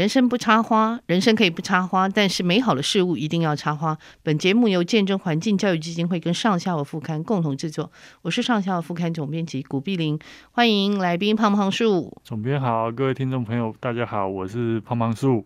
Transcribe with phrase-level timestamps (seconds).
[0.00, 3.98] 人生不插花，人生可以不插花，但是美好的事物一定要插花。
[4.22, 10.18] 本节目由见证环境教育基金会跟上下午副刊共同制作，我是上下午副刊总编辑古碧玲，
[10.52, 12.16] 欢迎来宾胖胖树。
[12.24, 15.44] 总编好，各位听众朋友，大家好，我是胖胖树。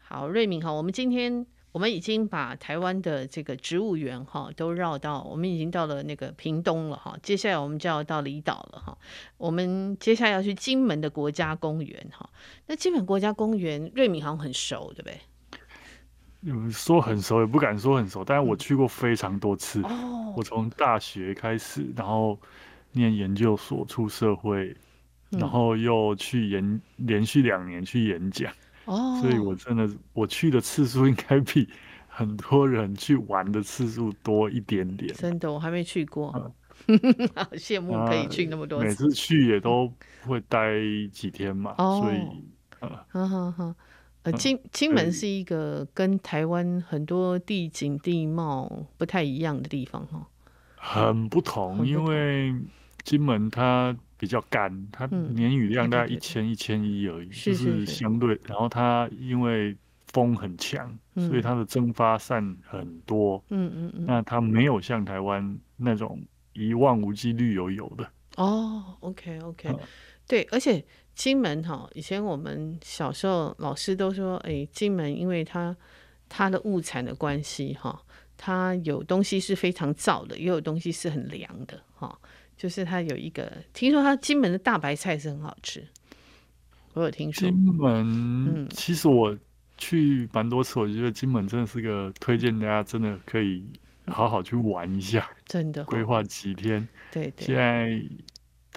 [0.00, 1.46] 好，瑞敏好，我们今天。
[1.76, 7.14] 我们已经把台湾的这个植物园哈都绕到，我们已经到了那个屏东了哈。
[7.22, 8.96] 接下来我们就要到离岛了哈。
[9.36, 12.30] 我们接下来要去金门的国家公园哈。
[12.66, 15.20] 那金门国家公园，瑞敏好像很熟，对不对？
[16.44, 19.82] 嗯，说很熟也不敢说很熟，但是我去过非常多次。
[19.82, 22.38] 哦，我从大学开始，然后
[22.92, 24.74] 念研究所，出社会，
[25.28, 28.50] 然后又去演，连续两年去演讲。
[28.86, 31.68] 哦，所以我真的我去的次数应该比
[32.08, 35.12] 很多人去玩的次数多一点点。
[35.14, 36.32] 真的，我还没去过，
[37.34, 38.86] 好羡慕可以去那么多次。
[38.86, 39.92] 每次去也都
[40.24, 40.72] 会待
[41.12, 42.18] 几天嘛，哦、所以，
[43.12, 43.74] 嗯哼哼，
[44.22, 50.26] 呃，金金门是一个跟台湾很多地景地貌不太一样的地方哈，
[50.76, 52.54] 很不同，因为
[53.04, 53.96] 金门它。
[54.18, 58.38] 比较干，它年雨量大概一千一千一而已，就是相对。
[58.44, 63.42] 然后它因为风很强，所以它的蒸发散很多。
[63.50, 64.04] 嗯嗯嗯。
[64.06, 66.22] 那它没有像台湾那种
[66.54, 68.10] 一望无际绿油油的。
[68.36, 69.74] 哦，OK OK，
[70.26, 75.74] 对，而且金门哈，以前我们小时候老师都说，哎，金门因为它
[76.28, 77.98] 它的物产的关系哈，
[78.36, 82.18] 它有东西是非常燥的，也有东西是很凉的哈。
[82.56, 85.86] 就是它有一个，听说它金门的大白菜是很好吃，
[86.94, 87.48] 我有听说。
[87.48, 89.36] 金门，嗯，其实我
[89.76, 93.64] 去蛮多次，我觉得金门真的是个推荐大家真的可以
[94.06, 96.86] 好好去玩一下，真的规划几天。
[97.12, 97.46] 对对。
[97.46, 98.00] 现在。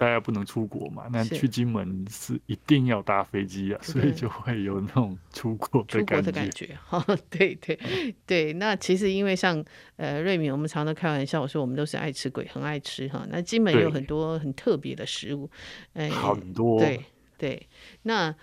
[0.00, 1.06] 大家不能出国嘛？
[1.12, 6.06] 那去金门是一定要搭飞机啊，所以就会有那种出国的感觉。
[6.06, 7.78] 出国的感觉，哈， 对对
[8.24, 8.54] 对。
[8.54, 9.62] 那其实因为像
[9.96, 13.26] 呃瑞敏，我们常常开玩笑我说，我们都是爱吃鬼，很爱吃哈。
[13.28, 15.50] 那金门有很多很特别的食物，
[15.92, 16.78] 哎，很多。
[16.78, 17.04] 对
[17.36, 17.68] 对。
[18.04, 18.34] 那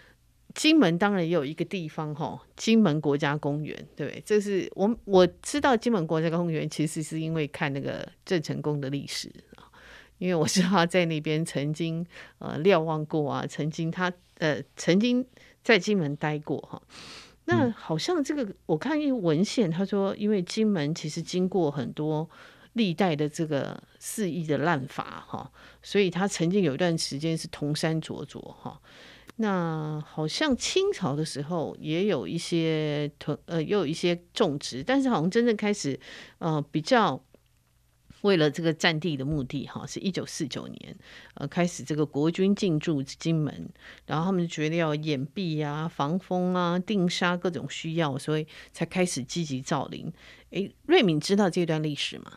[0.53, 9.31] 金门当然也有一个地方哈，金门国家公园，对，这是我我知道金门国家公园，其实是因为看那个郑成功的历史。
[10.19, 12.05] 因为我知道他在那边曾经
[12.39, 15.25] 呃瞭望过啊，曾经他呃曾经
[15.63, 16.81] 在金门待过哈。
[17.45, 22.27] 那好像这个我看一文献，他说因为金门其实经过很多
[22.73, 25.51] 历代的这个肆意的滥伐哈，
[25.81, 28.81] 所以他曾经有一段时间是铜山灼灼哈。
[29.37, 33.09] 那好像清朝的时候也有一些
[33.45, 35.99] 呃又有一些种植，但是好像真正开始
[36.39, 37.23] 呃比较。
[38.27, 40.95] 为了这个占地的目的，哈，是一九四九年，
[41.35, 43.69] 呃，开始这个国军进驻金门，
[44.05, 50.11] 然后他们觉得要掩蔽啊、防风啊、定沙各种需要，所以才开始积极造林。
[50.49, 52.33] 诶，瑞敏知道这段历史吗？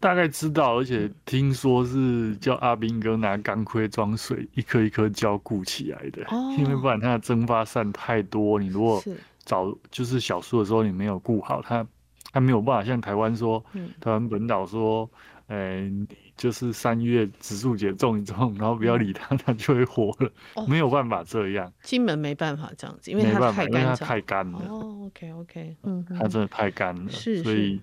[0.00, 9.00] 大概知道，而且听说是叫阿兵哥拿钢盔装水，一颗一颗浇固起来的，哦，因为不然它的蒸发散太多，你如果
[9.44, 11.86] 早就是小树的时候你没有顾好它。
[12.32, 13.64] 他没有办法像台湾说，
[14.00, 15.10] 台湾本岛说，
[15.48, 20.30] 哎、嗯欸，就是三月植树节种一种，然后不要理它，它就会活了。
[20.54, 21.72] 哦、没有办法这样。
[21.82, 24.58] 金门没办法这样子，因为它太干，它太干了。
[24.68, 27.80] 哦，OK OK，嗯，它真的太干了，是，所以，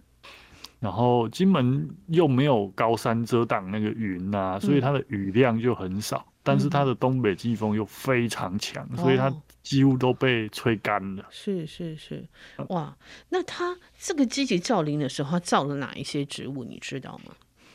[0.80, 6.25] 然后金门又没有高山遮挡那个云呐、啊，所以它的雨量就很少。
[6.47, 9.30] 嗯但是它的东北季风又非常强，嗯，所以它
[9.63, 11.25] 几乎都被吹干了。
[11.30, 12.25] 是是是，
[12.69, 12.96] 哇！
[13.28, 16.63] 那它这个积极造林的时候，它造了哪一些植物？
[16.63, 17.34] 你知道吗？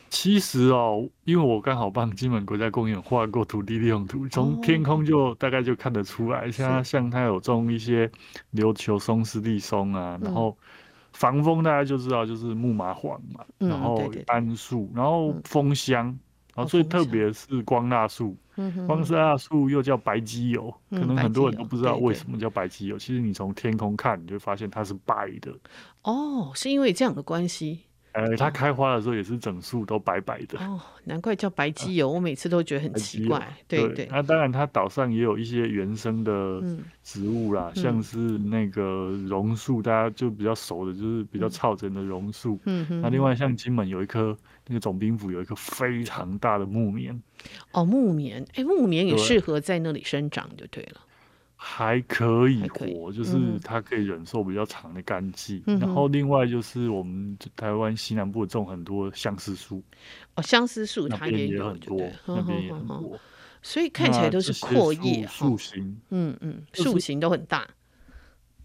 [0.09, 6.51] 其实哦，因为我刚好帮金门国家公园画过土地利用图，从天空就大概就看得出来。
[6.51, 8.09] 像它像它有种一些
[8.53, 10.57] 琉球松、湿地松啊，然后
[11.13, 16.17] 防风大家就知道就是木麻黄嘛，然后桉树，然后枫香。
[16.55, 18.37] 然后最特别是光蜡树，
[18.87, 22.97] 光蜡树又叫白鸡油，可能很多人都不知道为什么叫白鸡油。
[22.97, 25.51] 其实你从天空看，你就发现它是白的。
[26.03, 27.79] 哦，是因为这样的关系。
[28.11, 33.39] 呃，它开花的时候也是整树都白白的哦，难怪叫白鸡油，我每次都觉得很奇怪。
[33.67, 36.61] 对对，对，那当然，它岛上也有一些原生的
[37.01, 42.59] 植物啦，像是那个榕树，大家就比较熟的，就是比较草根的榕树。
[43.01, 44.37] 那另外像金门有一棵，
[44.67, 47.21] 那个总兵府有一个非常大的木棉。
[47.71, 51.01] 哦，木棉，哎，木棉也适合在那里生长，就对了。
[51.55, 55.79] 还可以活，就是它可以忍受比较长的干季，嗯。
[55.79, 59.81] 然后另外就是我们台湾西南部种很多相思树。
[60.35, 63.17] 哦，相思树它也有，那边也很多，那边也很多。
[63.61, 67.65] 所以看起来都是阔叶，树形，嗯嗯，树形都很大，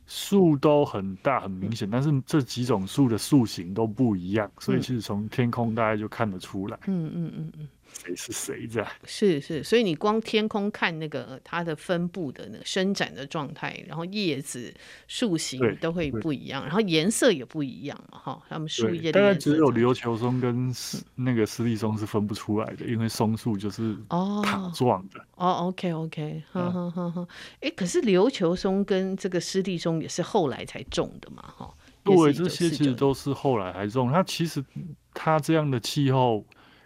[0.08, 7.68] 树都很大，很明显，但是这几种树的树形都不一样，所以其实从天空大家就看得出来，嗯嗯嗯嗯。
[7.98, 8.86] 谁是谁在？
[9.04, 14.72] 是是，所以你光天空看那个它的分布的那个伸展的状态，然后叶子、
[15.08, 19.10] 树形都会不一样，然后颜色也不一样嘛，哈，它们树叶。
[19.10, 20.72] 大概只有琉球松跟
[21.16, 23.96] 那个湿地松是分不出来的，因为松树就是
[24.44, 25.20] 塔状的。
[25.34, 27.28] 哦，OK OK，哈哈哈哈。
[27.60, 31.74] 哎，可是琉球松跟这个湿地松也是后来才种的嘛，哈。
[32.04, 34.10] 对，这些其实都是后来还种。
[34.12, 34.64] 它其实
[35.12, 36.44] 它这样的气候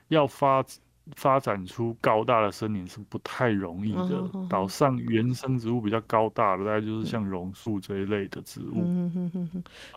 [0.09, 0.65] 要发。
[1.17, 4.23] 发展出高大的森林是不太容易的。
[4.49, 8.85] 岛上原生植物比较高大的，大概就是像榕树这一类的植物。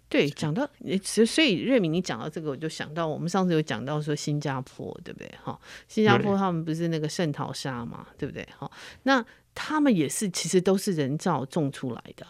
[0.09, 5.31] 对，讲到其实，所以瑞敏，你讲到这个，我就想到我们上次有讲到说新加坡，对不对？
[5.43, 5.57] 哈，
[5.87, 8.47] 新加坡他们不是那个圣淘沙嘛，对不对？
[8.57, 8.69] 哈，
[9.03, 9.23] 那
[9.53, 12.25] 他们也是，其实都是人造种出来的。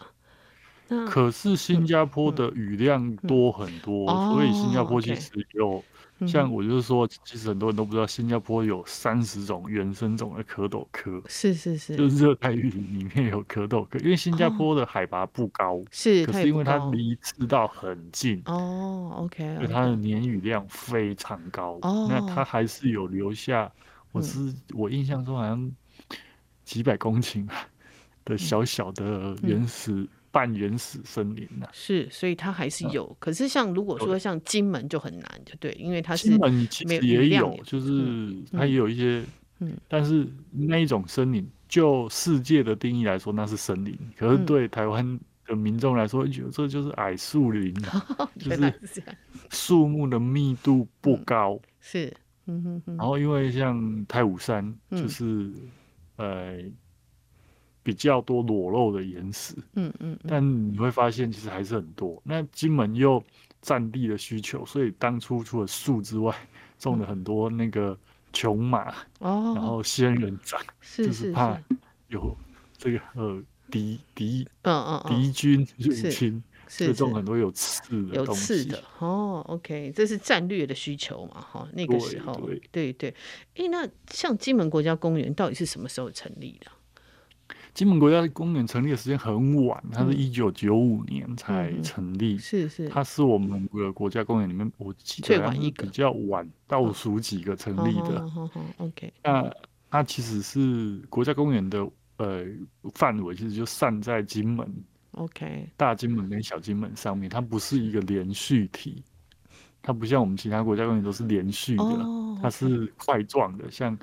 [1.08, 5.82] 可是新加坡的雨量多很多，所以新加坡其实有。
[6.24, 22.06] 像我就是说，其实很多人都不知道，新加坡有三十种原生种的蝌蚪科，是是是，就是热带雨林里面有蝌蚪科，因为新加坡的海拔不高，是，可是因为它离赤道很近，哦，OK，所以它的年雨量非常高，哦。
[22.08, 23.70] 那它还是有留下，
[24.12, 25.70] 我是我印象中好像
[26.64, 27.46] 几百公顷
[28.24, 30.08] 的小小的原始。
[30.36, 33.06] 半原始森林呐、啊，是，所以它还是有。
[33.06, 39.24] 嗯、可是像如果说像金门就很难，就对，因为它是金门其实也有，就是它也有一些，
[39.60, 43.98] 嗯，但是那一种森林，就世界的定义来说，那是森林。
[44.14, 48.74] 可是对台湾的民众来说，觉得这就是矮树林 啊，就是
[49.48, 51.54] 树木的密度 不高。
[51.54, 52.96] 嗯、是，嗯哼哼。
[52.98, 55.70] 然后因为像太武山，就是、嗯、
[56.16, 56.62] 呃。
[57.86, 62.20] 比较多裸露的岩石，嗯嗯，嗯，但你会发现其实还是很多。
[62.24, 63.22] 那金门又
[63.62, 66.34] 占地的需求，所以当初除了树之外，
[66.80, 67.96] 种了很多那个
[68.32, 68.90] 琼马，
[69.20, 71.56] 哦，然后仙人掌，是就是怕
[72.08, 72.36] 有
[72.76, 73.40] 这个呃
[73.70, 79.44] 敌敌，嗯嗯敌军入侵，就种很多有刺的东西，有刺的哦。
[79.46, 81.40] OK，这是战略的需求嘛？
[81.40, 83.10] 哈，那个时候，对对对。
[83.54, 86.66] 哎、欸，那像金门国家公园到底是什么时候成立的？
[87.76, 92.38] 金门国家公园成立的时间很晚，它是一九九五年才成立。
[92.38, 98.26] 是是，它是我们的国家公园里面，我记得它是比较晚倒数几个成立的。
[98.78, 99.52] OK，那
[99.90, 101.86] 它其实是国家公园的
[102.16, 102.46] 呃
[102.94, 104.66] 范围，其实就散在金门。
[105.10, 109.04] OK，大金门跟小金门上面，它不是一个连续体，
[109.82, 112.06] 它不像我们其他国家公园都是连续的，
[112.40, 113.94] 它是块状的，像。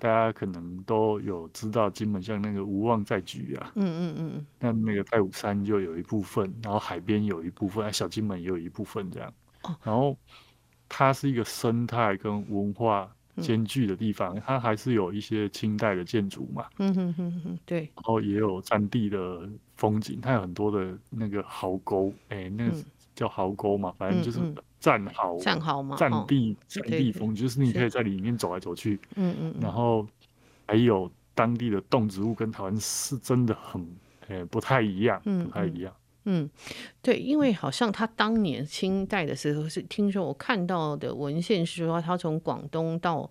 [0.00, 9.32] 大家可能都有知道，金门像那个无望在举啊，嗯嗯嗯，那那个太武山就有一部分，然后海边有一部分，小金门也有一部分这样。
[9.62, 10.16] 哦，然后
[10.88, 22.76] 它是一个生态跟文化兼具的地方，嗯，它还是有一些清代的建筑嘛，嗯哼哼哼，对，然后也有战地的风景，它有很多的那个壕沟，哎，那个
[23.20, 24.40] 叫壕沟嘛，反正就是。
[24.80, 30.06] 战壕，战壕嘛，战地，战地风就是你可以在里面走来走去，嗯嗯，然后
[30.66, 33.86] 还有当地的动植物跟台湾是真的很，
[34.28, 35.94] 呃，不太一样，不太一样，
[36.24, 36.48] 嗯，
[37.02, 43.30] 对，因为好像他当年清代的时候是听说我看到的文献是说他从广东到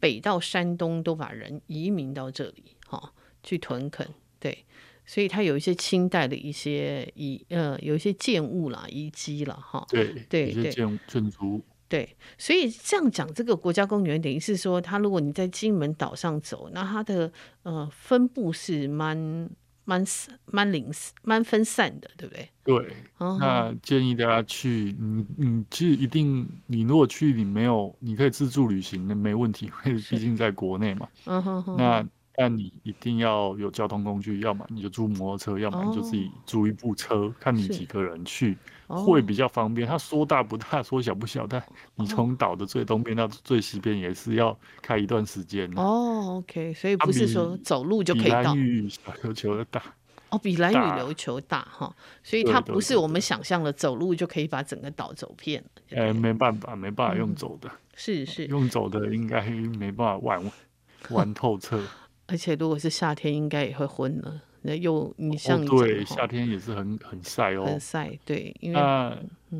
[0.00, 3.12] 北到山东都把人移民到这里，哈，
[3.44, 4.04] 去屯垦，
[4.40, 4.64] 对。
[5.08, 9.82] 所以它有一些清代的一些遗呃，有一些建物啦、遗迹了哈。
[9.88, 11.64] 对对对，一些建建筑。
[11.88, 19.48] 对，所以这样讲，这个国家公园等于是说，它如果你在金门岛上走，那它的呃分布是蛮
[19.86, 20.04] 蛮
[20.44, 22.50] 蛮零蛮分散的，对不对？
[22.62, 22.94] 对。
[23.40, 31.08] 那建议大家去，你你其实一定，你如果去，你没有，你可以自助旅行，那没问题，因为毕竟在国内嘛。
[31.24, 31.76] 嗯哼哼。
[31.78, 32.06] 那
[32.40, 39.84] 但你一定要有交通工具，要么你就租摩托车，要么你就自己租一部车，哦、看你几个人去、哦、会比较方便。
[39.88, 41.60] 它说大不大，说小不小，但
[41.96, 45.68] 你从岛的最东边到最西边也是要开一段时间。
[45.74, 48.38] 哦，OK，所以不是说走路就可以到。
[48.38, 49.82] 比兰屿小琉球的大
[50.30, 51.92] 哦，比兰屿琉球大哈，
[52.22, 55.64] 所以它不是我们想象的走路就可以把整个岛走遍。
[55.90, 60.52] 呃，没办法，没办法用走的，嗯、是是用走的应该没办法玩
[61.10, 61.82] 玩 透彻。
[62.28, 68.16] 而且如果是夏天，应该也会昏了，那又你像对，夏天也是很很晒哦，很晒。
[68.24, 69.16] 对，因为那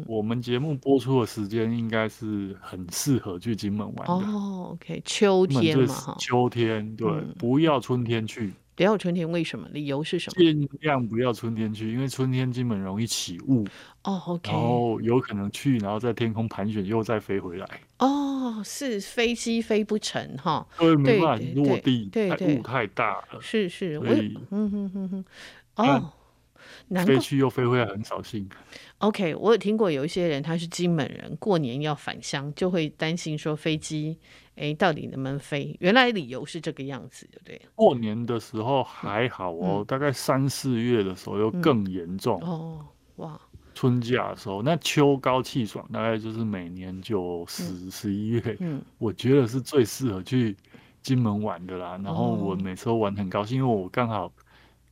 [0.07, 4.13] 我们节目播出的时间应该是很适合去金门玩的。
[4.13, 8.53] 哦，OK，秋天嘛，秋天对、嗯，不要春天去。
[8.79, 9.69] 不要春天，为什么？
[9.73, 10.41] 理由是什么？
[10.41, 13.67] 尽量不要春天去，因为春天金门容易起雾。
[14.05, 14.53] 哦、oh,，OK。
[14.53, 17.67] 然后有可能去，然后在天空盘旋，又再飞回来。
[17.99, 23.41] 哦、oh,，是飞机飞不成哈，对，没办法落地，对对，雾太大了。
[23.41, 25.25] 是是，所以，嗯哼哼哼，
[25.75, 26.13] 哦。
[27.05, 28.49] 飞去又飞回来，很扫兴。
[28.99, 34.19] OK，我有听过有一些人，他是金门人，过年要返乡，就会担心说飞机，
[34.59, 35.77] 哎，到底能不能飞？
[35.81, 37.63] 原来理由是这个样子，对不对？
[37.75, 42.87] 过年的时候还好哦，嗯、大概三四月的时候又更严重、嗯、哦。
[43.17, 43.41] 哇，
[43.75, 50.57] 春假的时候，那秋高气爽，大概就是每年就十十一月，嗯，我觉得是最适合去
[51.03, 51.99] 金门玩的啦。
[52.05, 54.33] 然后我每次都玩很高兴，因为我刚好。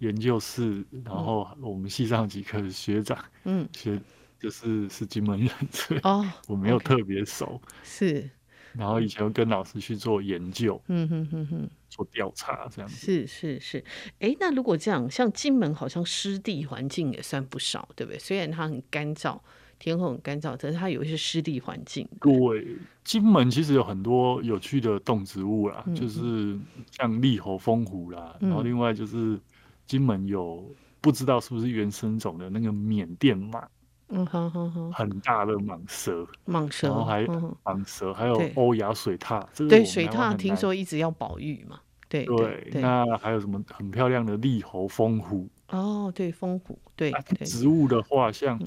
[0.00, 3.98] 研究室，然后我们系上几个学长，嗯，学
[4.38, 8.28] 就是是金门人，所以哦，我没有特别熟，是，
[8.76, 13.84] 然后以前又跟老师去做研究，嗯哼哼哼，做调查这样子，是是是，
[14.18, 18.18] 哎，那如果这样，像金门好像湿地环境也算不少，对不对？
[18.18, 19.38] 虽然它很干燥，
[19.78, 22.08] 天空很干燥，但是它有一些湿地环境。
[22.20, 26.58] 对，金门其实有很多有趣的动植物啦，嗯、就是
[26.90, 29.40] 像栗喉蜂虎啦、嗯，然后另外就是。
[29.86, 30.68] 金门有
[31.00, 33.64] 不知道是不是原生种的那个缅甸蟒，
[34.08, 37.26] 嗯哼哼哼，很大的蟒蛇，蟒蛇，然后还有
[37.64, 45.48] 蟒蛇，还有欧亚水獭，对，对水獭听说一直要保育嘛，对对，那还有什么很漂亮的栗喉蜂虎？
[45.70, 47.12] 哦，对，风虎，对，
[47.44, 48.60] 植物的话，像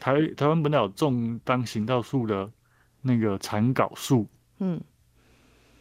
[0.00, 2.50] 台台湾本岛种当行道树的
[3.00, 4.26] 那个蚕稿树，
[4.58, 4.80] 嗯。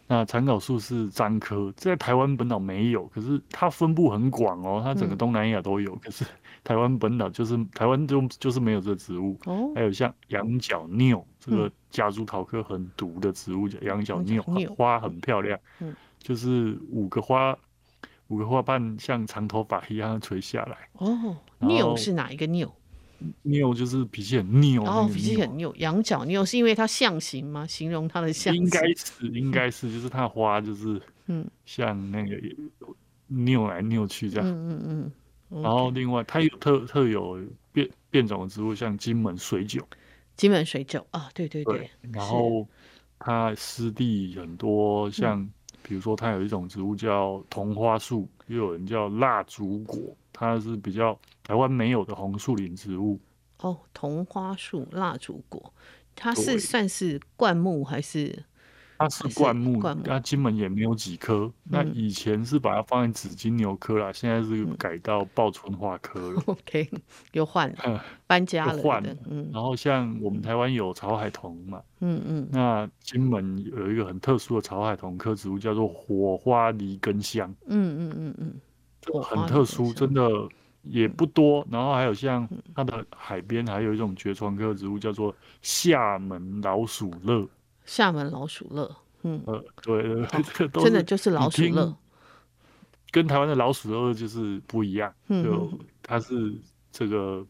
[0.05, 5.93] 那蚕縞树是樟科，在台湾本岛没有，可是它分布很广哦，它整个东南亚都有。
[5.93, 6.25] 嗯、可是
[6.63, 9.39] 台湾本岛就是台湾就就是没有这个植物。
[9.45, 9.71] 哦。
[9.73, 14.41] 还有像羊角拗，这个夹竹桃科很毒的植物叫羊角缪，
[14.75, 15.57] 花很漂亮。
[15.79, 15.95] 嗯。
[16.19, 17.57] 就是五个花，
[18.27, 20.77] 五个花瓣像长头发一样垂下来。
[20.93, 21.37] 哦。
[21.59, 22.69] 拗是哪一个缪？
[23.43, 25.73] 拗就是脾气很拗，哦，脾气很拗。
[25.75, 27.65] 羊角拗是因为它象形吗？
[27.67, 28.63] 形容它的象形？
[28.63, 32.35] 应该是，应该是，就是它花就是，嗯，像那个
[33.27, 34.47] 拗来拗去这样。
[34.47, 35.11] 嗯嗯
[35.49, 35.61] 嗯。
[35.61, 37.39] 然后另外，它有特特有
[37.71, 39.87] 变变种的植物，像金门水韭。
[40.35, 41.77] 金门水韭啊，对对对。
[41.77, 42.67] 对然后
[43.19, 45.47] 它湿地很多，像
[45.83, 50.15] 比如说它有一种植物叫同花树，又有人叫蜡烛果。
[50.35, 53.19] 它是比较台湾没有的红树林植物
[53.59, 55.73] 哦，同花树、蜡烛果，
[56.15, 58.43] 它是算是灌木还是？
[58.95, 61.71] 它是灌木，那金门也没有几棵、嗯。
[61.71, 66.41] 那以前是把它放在紫金牛科啦，现在是改到报春花科了。
[66.47, 66.89] OK，
[67.33, 68.77] 又换了、 嗯，搬家了。
[68.77, 69.49] 换了，嗯。
[69.51, 72.47] 然后像我们台湾有草海桐嘛，嗯嗯。
[72.51, 77.53] 那金门有一个很特殊的草海桐科植物，叫做火花梨根香。
[77.65, 79.21] 嗯嗯嗯嗯。
[79.21, 80.21] 很特殊，真的
[80.83, 81.65] 也不多。
[81.71, 87.47] 然后还有像它的海边，还有一种绝传科植物，叫做厦门老鼠乐。
[87.85, 91.93] 厦门老鼠乐，嗯，呃，对，对，对，这个都真的就是老鼠乐，
[93.11, 95.13] 跟台湾的老鼠乐就是不一样。
[95.27, 95.69] 就
[96.01, 96.55] 它是
[96.91, 97.45] 这个，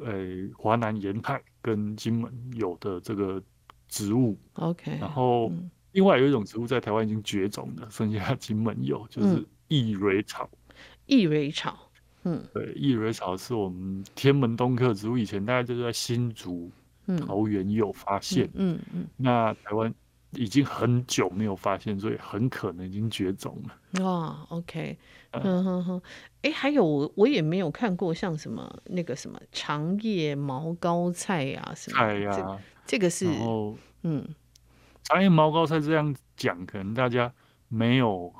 [0.00, 0.14] 呃，
[0.56, 3.42] 华南沿海跟金门有的这个
[3.88, 4.38] 植物。
[4.54, 5.52] OK，然后
[5.92, 10.48] 另外有一种植物在台湾已经绝种了，剩下金门有，就是异蕊草。
[11.04, 11.87] 异蕊草，
[12.28, 16.70] 嗯，对，异蕊草是我们天门冬科植物，以前大概就是在新竹、
[17.26, 19.92] 桃园有发现，嗯嗯，嗯，那台湾
[20.32, 24.04] 已经很久没有发现，所以很可能已经绝种了。
[24.04, 24.98] 哇，OK，
[25.30, 25.64] 嗯。
[25.64, 26.02] 哼哼，
[26.42, 33.26] 哎、欸，还有我我也没有看过像什么那个什么长叶毛膏菜呀、啊，什么菜呀、啊，这个是，
[34.02, 34.26] 嗯，
[35.04, 37.32] 长叶毛膏菜这样讲，可能大家
[37.68, 38.32] 没有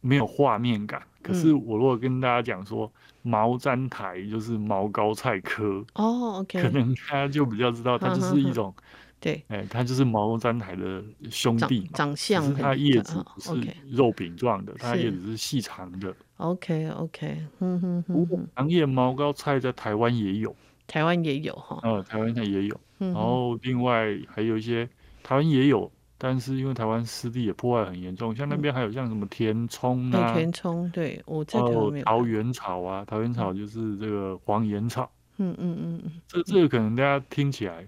[0.00, 1.00] 没有画面感。
[1.22, 2.90] 可是我如果跟大家讲说
[3.22, 8.74] 毛毡苔就是毛膏菜科哦，OK，可能大家就比较知道它就是一种，
[9.20, 16.14] 对，哎，它就是毛毡苔的兄弟长，长相，是它叶子不是肉饼状的，它叶子是细长的。
[16.36, 20.54] OK OK，嗯哼哼，长叶毛膏菜在台湾也有，
[20.86, 24.88] 台湾也有哈，嗯，台湾它也有，然后另外还有一些
[25.22, 25.90] 台湾也有。
[26.18, 32.04] 但是因为台湾湿地也破坏很严重，像那边还有像什么填充啊，填充，对，我在台湾没有。
[32.04, 35.10] 桃园草啊，桃园草就是这个黄岩草。
[35.36, 36.12] 嗯嗯嗯嗯。
[36.26, 37.86] 这这个可能大家听起来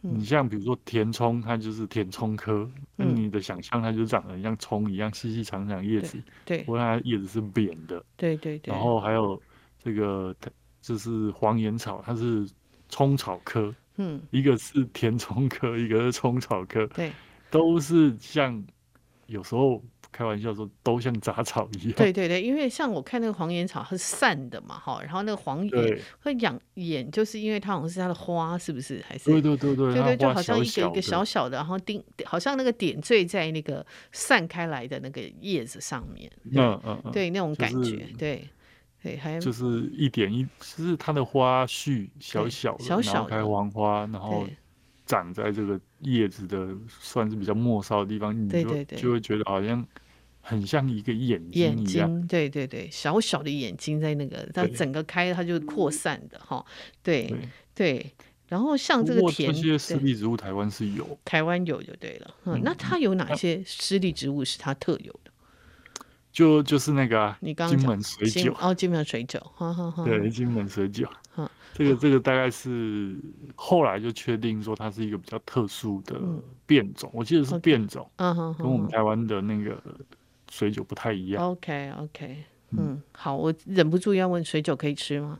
[0.00, 8.72] 你像比如说填充，它就是填充科，那、嗯、你的想象它就长得像葱一样细细长长叶子，对，不过它叶子是扁的，对对对。
[8.72, 9.40] 然后还有
[9.82, 10.34] 这个，
[10.80, 12.48] 就是黄岩草，它是
[12.88, 17.10] 葱草科，嗯，一个是填充科，一个是葱草科，对，
[17.50, 18.64] 都是像
[19.26, 19.82] 有时候。
[20.10, 21.92] 开玩笑说，都像杂草一样。
[21.92, 29.04] 对对对，因为像我看那个黄眼草，它是散的嘛，哈，然后那个黄眼会养眼，就是因为它好像是它的花，是不是？
[29.06, 36.28] 还是对对对对，对对，就好像一个一个小小的，然后钉，好像那个点缀在那个散开来的那个叶子上面。
[36.52, 38.48] 嗯嗯嗯，对那种感觉，对
[39.02, 44.46] 对，还就是一点一，就是它的花序小小的，小小开黄花，然后。
[45.08, 46.68] 长在这个叶子的
[47.00, 49.84] 算是比较末梢的地方，你就就会觉得好像
[50.40, 56.64] 很像一个眼睛一样，眼睛，对对对，小小的眼睛在那个，它整个开它就扩散的哈，
[57.02, 57.38] 对对，
[57.74, 58.12] 对。
[58.48, 62.34] 然后像这个田，这些湿地植物台湾是有，台湾有就对了。
[62.44, 65.30] 嗯，那它有哪些湿地植物是它特有的？
[66.32, 69.38] 就就是那个、啊，你刚刚金门水酒哦，金门水韭，
[70.04, 71.06] 对，金门水韭。
[71.78, 73.16] 这个这个大概是
[73.54, 76.20] 后来就确定说它是一个比较特殊的
[76.66, 79.80] 变种，嗯、我记得是变种 uh -huh, 跟我们台湾的那个
[80.50, 81.44] 水酒不太一样。
[81.44, 85.38] OK OK，嗯，嗯好，我忍不住要问，水酒可以吃吗？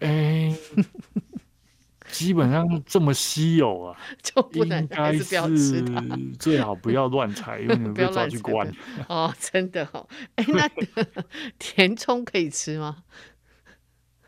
[0.00, 0.52] 哎，
[2.10, 6.02] 基本上这么稀有啊， 就不能还是不要吃它，
[6.38, 8.68] 最好不要乱采，因为你 被抓去关。
[9.08, 10.68] 哦，真的哦，哎，那
[11.58, 13.04] 填充可以吃吗？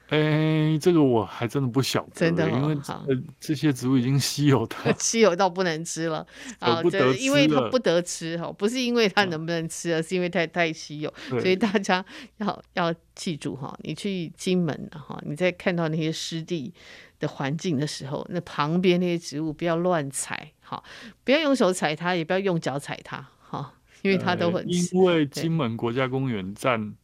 [0.08, 6.24] 哎、欸，这个我还真的不晓得，真的、哦，因为呃这些植物已经稀有到 稀有到不能吃了
[6.60, 12.04] 啊，不得因为它不得吃哈，不是因为它能不能吃，而是因为太太稀有，所以大家
[12.36, 16.74] 要要记住哈，你去金门哈，你在看到那些湿地
[17.18, 20.84] 的环境的时候，那旁边那些植物不要乱踩哈，
[21.24, 24.62] 不要用手踩它，也不要用脚踩它哈，因为它都很。
[24.68, 26.94] 因为金门国家公园占。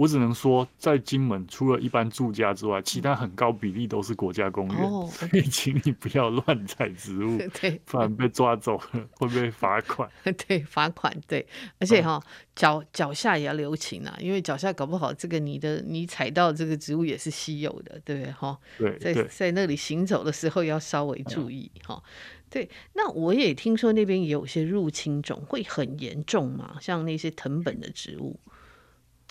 [0.00, 10.08] 我只能说，在金门除了一般住家之外，其他很高比例都是国家公园，哦， 所以请你不要乱采植物， 对，不然被抓走了会被罚款。
[10.48, 11.46] 对，罚款对，
[11.78, 12.18] 而且哈，
[12.56, 18.58] 脚脚下也要留情啊，因为脚下搞不好这个你的你踩到这个植物也是稀有的，对不对哈？
[18.78, 22.02] 对，在在那里行走的时候要稍微注意哈。
[22.48, 28.40] 对，那我也听说那边也有些入侵种会很严重嘛，像那些藤本的植物。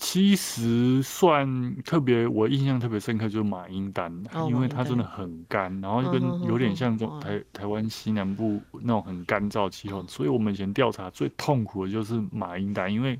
[0.01, 4.11] 其实算特别，我印象特别深刻就是马英丹，
[4.47, 13.19] 因为它真的很干，然后跟有点像这种台台湾西南部那种很干燥气候，所以我们以前调查最痛苦的就是马英丹，因为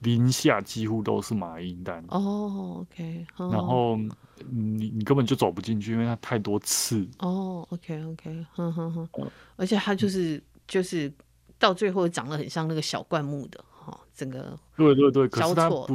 [0.00, 2.02] 林下几乎都是马英丹。
[2.08, 3.96] 哦，OK，然后
[4.48, 7.06] 你你根本就走不进去，因为它太多刺。
[7.18, 9.08] 哦，OK，OK，哼哼哼，
[9.56, 11.12] 而且它就是就是
[11.58, 13.62] 到最后长得很像那个小灌木的。
[14.14, 15.86] 整个对对对，可是它不，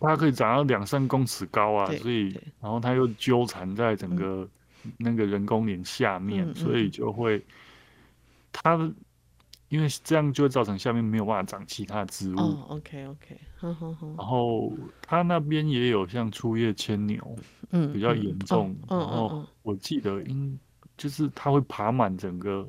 [0.00, 4.48] 它可以长到两三公尺高啊，所以然后它又纠缠在整个
[4.96, 7.44] 那个人工林下面，嗯，所以就会
[8.50, 8.76] 它
[9.68, 12.38] 因为这样就会造成下面没有办法长其他植物。
[12.38, 17.36] 哦，OK OK，呵呵呵，然后它那边也有像粗叶牵牛，
[17.70, 20.58] 嗯，比较严重，嗯，然后我记得应
[20.96, 22.68] 就是它会爬满整个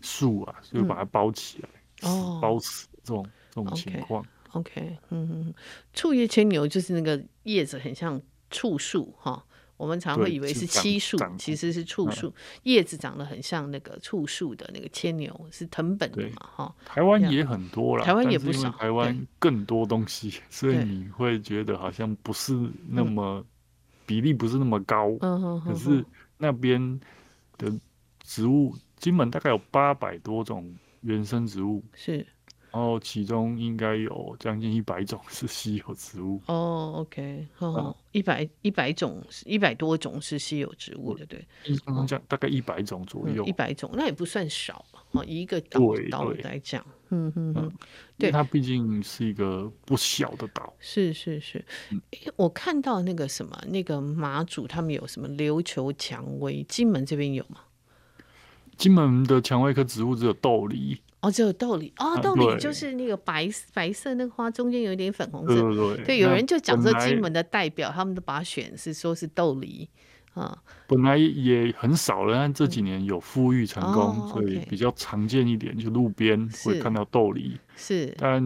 [0.00, 1.68] 树啊，所以把它包起来，
[2.10, 3.26] 哦，包死这种。
[3.50, 5.54] 这种情况，OK，嗯嗯，
[5.92, 9.44] 粗叶牵牛就是那个叶子很像醋树哈，
[9.76, 12.32] 我们常会以为是漆树，其实是醋树，
[12.64, 16.74] 叶子长得很像那个醋树的那个牵牛，是藤本的嘛哈。
[16.84, 22.54] 台湾也很多啦，台湾也不少，台湾更多东西，所以你会觉得好像不是
[22.88, 23.44] 那么
[24.06, 26.04] 比例不是那么高，嗯，可是
[26.36, 27.00] 那边
[27.56, 27.72] 的
[28.22, 32.26] 植物，金门大概有八百多种原生植物，是。
[32.72, 41.44] 然后其中应该有将近一百种 是稀有植物哦，OK，哦，一百一百种，一百多种是稀有植物的，对，
[41.84, 45.80] 刚刚讲大概一百种左右，一百种那也不算少哦，一个岛
[46.10, 47.72] 岛来讲，嗯嗯嗯，
[48.16, 51.64] 对，它毕竟是一个不小的岛，是是是，
[52.12, 57.62] 哎，我看到那个什么，那个马祖他们有什么琉球蔷薇，金门这边有吗？
[58.76, 61.00] 金门的蔷薇科植物只有豆梨。
[61.20, 65.54] 哦，只有豆梨哦，豆梨就是那个白白色那个花，中间有一点粉红色。
[65.54, 69.86] 对，对，对，对，有人就讲说金门的代表，他们都把它选是说是豆梨
[70.32, 70.56] 啊。
[70.86, 77.58] 本来也很少了，但这几年有富裕成功，嗯，所以比较常见一点，就路边会看到豆梨。
[77.76, 78.42] 是，但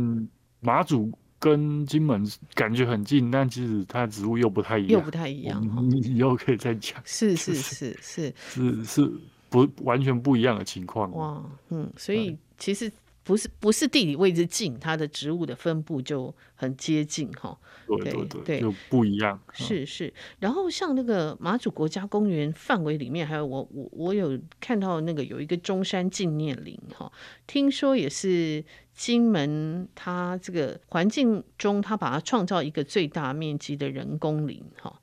[0.61, 5.63] 马祖跟金门感觉很近，但其实它的植物又不太一样，又不太一样。
[5.89, 7.01] 你 以后可以再讲。
[7.05, 9.13] 是是是是是是。
[9.55, 11.13] 不完全不一样的情况。
[11.13, 12.91] 哇，嗯，所以其实。
[13.27, 17.59] 不是不是地理位置近，它的植物的分布就很接近哈。
[17.87, 19.41] 对对对，对就不一样。
[19.55, 27.11] 是是，然后像那个马祖国家公园范围里面，还有我我我有看到那个有一个中山纪念林哈，
[27.47, 28.63] 听说也是
[28.93, 35.01] 金门它这个环境中，它把它创造一个最大面积的人工林哈。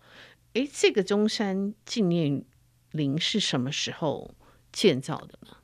[0.53, 2.45] 哎，这个中山纪念
[2.91, 4.29] 林是什么时候
[4.71, 5.55] 建造的呢？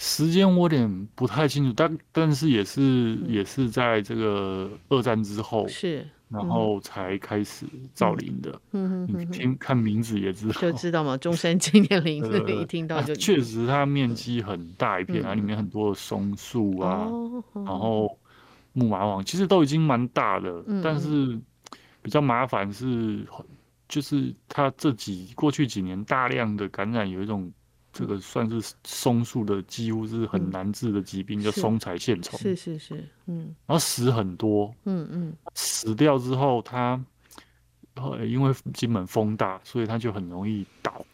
[0.00, 8.60] 时间我有点不太清楚，但但是也是、嗯、也是在这个二战之后是，然后才开始造林的。
[8.70, 12.24] 嗯嗯，你听看名字也知道，就知道嘛，中山纪念林，
[12.60, 18.16] 一听到就 确实它面积很大一片，它、嗯、里面很多的松树啊、哦，然后
[18.72, 21.36] 木麻网，其实都已经蛮大的、嗯，但是
[22.02, 23.26] 比较麻烦是，
[23.88, 27.52] 就是它这几过去几年大量的感染有一种。
[27.98, 32.38] 这个算是松树的几乎是很难治的疾病，嗯、叫松材线虫。
[32.38, 33.54] 是是是，嗯。
[33.66, 35.34] 然后死很多，嗯嗯。
[35.54, 37.04] 死掉之后，它
[38.28, 41.04] 因为金门风大，所以它就很容易倒。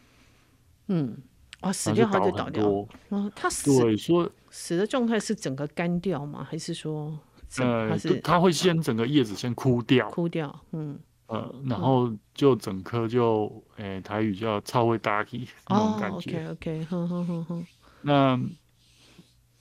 [0.88, 1.16] 嗯，
[1.60, 2.68] 啊，死掉它就倒掉。
[3.08, 6.46] 哦，它死对说死的状态是整个干掉吗？
[6.48, 7.18] 还是说
[7.56, 10.98] 呃，它会先整个叶子先枯掉，枯掉，嗯。
[11.26, 16.48] 呃，然后就整颗就，诶、欸，台语叫超会搭起那种感觉。
[16.50, 17.66] OK OK OK，
[18.02, 18.38] 那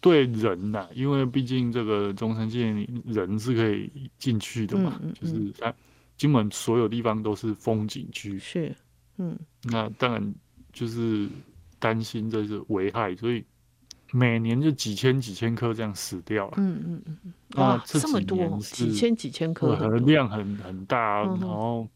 [0.02, 5.74] 对人呐、啊，因为毕竟这个中山舰人是可以进去的嘛，嗯嗯嗯、就是它
[6.18, 8.38] 金门所有地方都是风景区。
[8.38, 8.76] 是，
[9.18, 9.40] 嗯。
[9.64, 10.36] 那当然
[10.72, 11.28] 就是
[11.80, 13.44] 担心这是危害，所以。
[14.16, 21.88] 每年就几千几千棵这样死掉了，嗯嗯嗯，哇，这么多，几千几千棵，量很很大，然后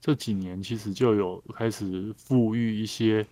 [0.00, 3.26] 这几年其实就有开始富裕一些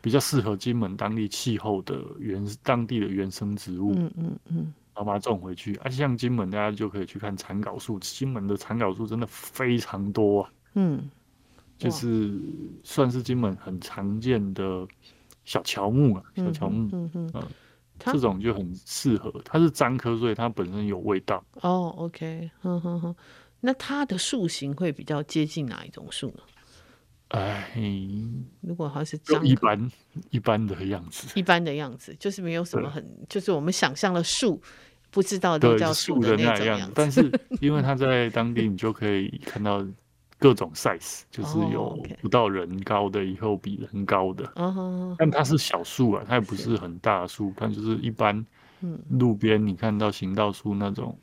[0.00, 4.56] 比较适合金门当地气候的原当地的原生植物，嗯嗯嗯，
[4.94, 11.10] 然后把它种回去，而且像金门大家就可以去看蚕縞树，金门的蚕縞树真的非常多啊，嗯，
[11.76, 12.40] 就是
[12.82, 14.88] 算是金门很常见的。
[15.48, 17.42] 小乔木啊，小乔木，嗯嗯，嗯，
[17.98, 19.32] 这种就很适合。
[19.46, 21.42] 它是樟科，所以它本身有味道。
[21.62, 23.16] 哦，OK，哼哼哼。
[23.60, 26.42] 那它的树形会比较接近哪一种树呢？
[27.28, 27.72] 哎，
[28.60, 29.90] 如果它是樟科，一般
[30.28, 34.60] 一般的样子，一般的样子，就是没有什么很，就是我们想象的树，
[35.10, 36.92] 不知道的叫树的那种样子。
[36.94, 37.32] 但是
[37.62, 39.82] 因为它在当地，你就可以看到。
[40.38, 44.50] 各种 size 就是有不到人高的，以后比人高的。
[44.56, 48.46] 哦，但它是小树啊，它也不是很大的树，但就是一般。
[49.10, 51.18] 路边你看到行道树那种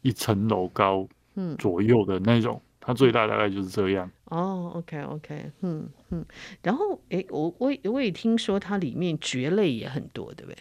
[0.00, 1.06] 一层楼高，
[1.58, 4.10] 左右的那种，它最大大概就是这样。
[4.30, 6.24] 哦，OK OK，嗯嗯。
[6.62, 10.58] 然后，哎，我我我也听说它里面蕨类也很多，对不对？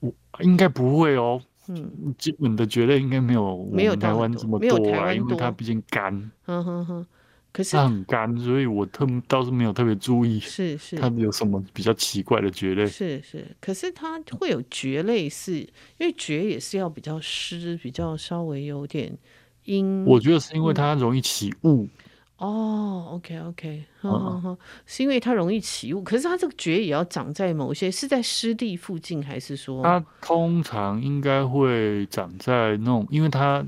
[0.00, 0.12] 我
[0.42, 1.40] 应该不会哦。
[1.68, 6.12] 嗯，基本的蕨类应该没有没有台湾这么多啊，因为它毕竟干。
[6.44, 7.06] 哼哼哼，
[7.52, 10.38] 可是它很干，所以我特倒是没有特别注意。
[10.40, 12.86] 是是，它有什么比较奇怪的蕨类？
[12.86, 15.60] 是是，可是它会有蕨类是，是
[15.98, 19.16] 因为蕨也是要比较湿，比较稍微有点
[19.64, 20.04] 阴。
[20.04, 21.88] 我觉得是因为它容易起雾。
[22.38, 29.82] 哦，OK，OK，好好好，是因为它容易起雾，可是它这个蕨也要长在某些是在湿地附近，还是说？
[29.82, 33.64] 它通常应该会长在那种，因为它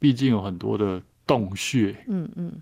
[0.00, 2.60] 毕竟有很多的洞穴，嗯嗯。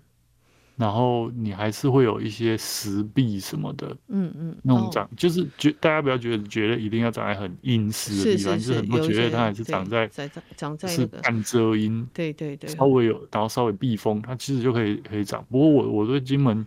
[0.79, 15.45] 然后你还是会有一些石壁什么的，嗯嗯，那种长、哦、就是觉大家不要觉得觉得一定要长在很阴湿的地方，就是很多觉得它还是长在在长在是半遮阴，对对对，稍微有然后稍微避风，它其实就可以可以长。
[15.51, 16.65] 不过我我对金门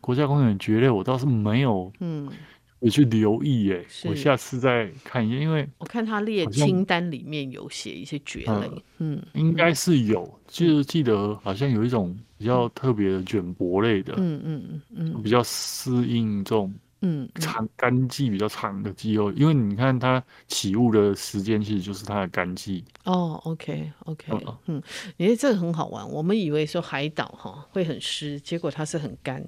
[0.00, 2.30] 国家公园蕨类我倒是没有，嗯。
[2.80, 22.82] 我去留意耶，我下次再看一下，因为我看他列清单里面有写一些蕨类，嗯，应该是有，就是记得好像有一种比较特别的卷柏类的，嗯嗯嗯，比较适应这种嗯长干季比较长的气候，因为你看它起雾的时间其实就是它的干季。
[23.04, 24.32] 哦，OK OK，
[24.68, 24.82] 嗯，
[25.18, 29.46] 因为这个很好玩，我们以为说海岛哈会很湿，结果它是很干，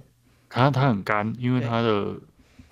[0.50, 2.14] 它它很干，因为它的。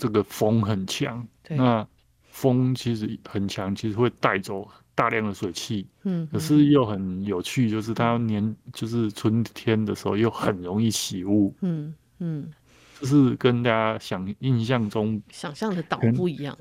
[0.01, 1.87] 这个风很强，那
[2.31, 5.87] 风其实很强，其实会带走大量的水汽。
[6.05, 11.55] 嗯，可是又很有趣，就是它年就是春天的时候又很容易起雾。
[11.61, 12.51] 嗯嗯，
[12.99, 16.57] 就是跟大家想印象中想象的岛不一样，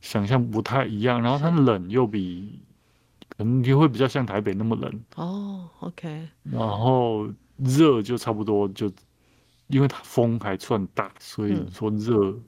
[0.00, 1.20] 想象不太一样。
[1.20, 2.60] 然后它冷又比
[3.28, 5.00] 可能也会比较像台北那么冷。
[5.16, 6.28] 哦，OK。
[6.44, 8.88] 然后热就差不多，就
[9.66, 12.38] 因为它风还算大，所以说热。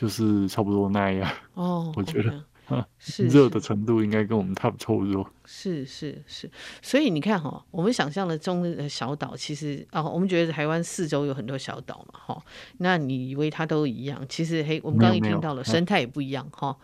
[0.00, 1.30] 就是差不多那样。
[1.54, 2.42] 哦， 我觉得。
[3.00, 6.48] 是热的程度应该跟我们差不多热，是是是，
[6.80, 12.40] 所以你看哈，我们想象的中日的小岛，其实啊，我们觉得台湾四周有很多小岛嘛，哈，
[12.78, 14.24] 那你以为它都一样？
[14.28, 16.76] 其实嘿，我们刚刚一听到了，生态也不一样哈，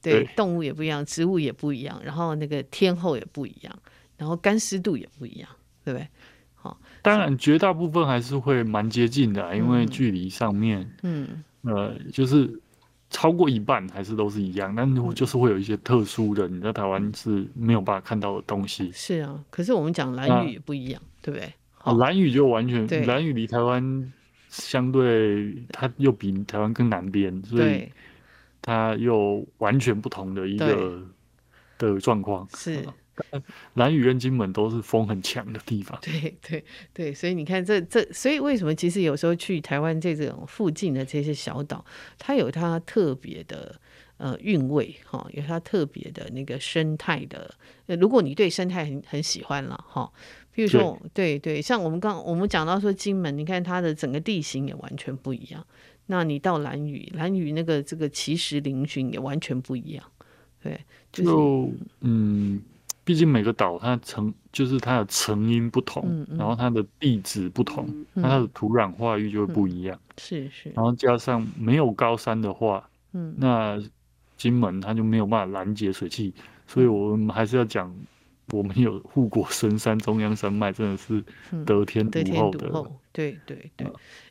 [0.00, 3.78] 对，动物也不一样，植物也不一样，然后那个天候也不一样，
[4.16, 5.50] 然后干湿度也不一样，
[5.84, 6.08] 对不对？
[6.54, 12.62] 好，当然绝大部分还是会蛮接近的，啊，因为距离上面，嗯，呃，就是。
[13.14, 18.90] 超过一半还是都是一样，但就是会有一些特殊的，你在台湾是没有办法看到的东西。
[18.92, 21.52] 是啊，可是我们讲蓝雨也不一样，对不对？
[21.96, 24.12] 蓝雨就完全，蓝雨离台湾
[24.48, 27.88] 相对，它又比台湾更南边，所以
[28.60, 31.00] 它又完全不同的一个
[31.78, 32.48] 的状况。
[32.56, 32.84] 是。
[33.74, 41.84] 兰屿跟金门都是风很强的地方，对对对，所以你看这这，所以为什么其实有时候去台湾这种附近的这些小岛，
[42.18, 43.80] 它有它特别的
[44.16, 47.54] 呃韵味哈，有它特别的那个生态的。
[47.98, 50.10] 如果你对生态很很喜欢了哈，
[50.52, 55.64] 比如说对对，像我们刚我们讲到说金门，你看它的整个地形也完全不一样。
[56.06, 60.04] 那你到兰屿，兰屿那个这个奇石嶙峋也完全不一样，
[60.60, 60.80] 对，
[61.12, 62.60] 就是、就嗯。
[63.04, 69.98] 毕竟每个岛它成就是它的成因不同，嗯嗯、然后它的地质不同，那、嗯、它的土壤化育就会不一样。
[70.16, 70.70] 是是。
[70.70, 73.78] 然后加上没有高山的话，嗯，那
[74.36, 76.32] 金门它就没有办法拦截水汽，
[76.66, 77.94] 所以我们还是要讲，
[78.52, 81.22] 我们有护国神山中央山脉，真的是
[81.66, 82.70] 得天独厚的。
[82.72, 83.86] 嗯、对对对。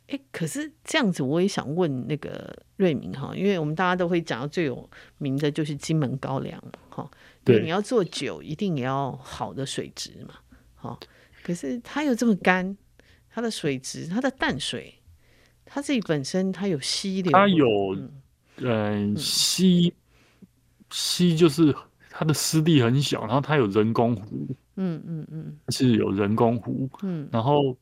[0.08, 7.08] 哎、嗯，可是这样子，我也想问那个瑞明哈，因为我们大家都会讲到最有名的就是金门高粱哈。
[7.44, 10.34] 对，你要做酒，一定也要好的水质嘛，
[10.74, 10.98] 好。
[11.42, 12.76] 可是它又这么干，
[13.28, 14.94] 它的水质，它的淡水，
[15.66, 17.94] 它自己本身它有溪流，它有，
[18.56, 19.92] 嗯、呃，溪，
[20.90, 21.74] 溪就是
[22.08, 27.76] 它的湿地很小，然后它有人工湖，嗯嗯嗯，是有人工湖，嗯，然后，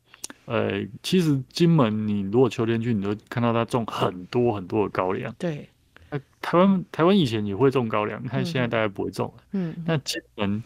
[0.46, 5.68] 呃，其实金门你如果秋天去，你都看到它种很多很多的高粱，对。
[6.40, 9.44] 台湾台湾以前也会种高粱，看现在大家不会种了。
[9.53, 10.62] 嗯，那金门，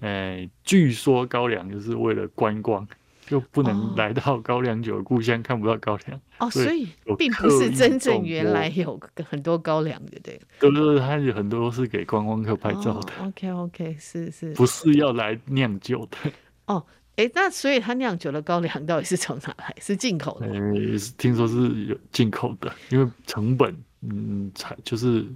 [0.00, 2.86] 呃，据说高粱就是为了观光，
[3.26, 6.20] 就不能来到高粱酒的故乡，看不到高粱。
[6.38, 10.40] 哦，所以并不是真正原来有很多高粱的，对。
[10.58, 13.12] 对对对，它有很多是给观光客拍照的。
[13.22, 16.30] OK OK，是是，不是要来酿酒的。
[16.66, 16.84] 哦，
[17.16, 19.74] 哎，那所以它酿酒的高粱到底是从哪来？
[19.80, 20.46] 是进口的？
[20.46, 20.72] 呃，
[21.18, 23.76] 听说是有进口的，因为成本。
[24.02, 25.26] 嗯，采就是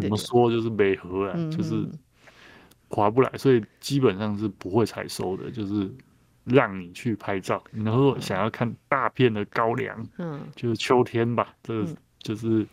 [0.00, 1.86] 怎么说，就是没合啊，就是
[2.88, 5.90] 划不来，所以基本上是不会采收的，就是
[6.44, 7.62] 让你去拍照。
[7.72, 11.86] 然后想要看大片的高粱，嗯，就是秋天吧，这
[12.18, 12.66] 就是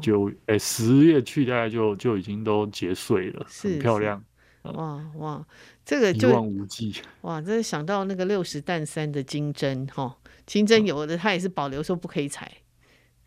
[0.00, 4.22] 九哎十月去，大概就就已经都结穗了，很漂亮。
[4.62, 5.44] 哇哇，
[5.84, 6.94] 这个就一望无际。
[7.22, 12.48] 哇，这想到那个六十担山的金针哈，金针有的它也是保留说不可以采。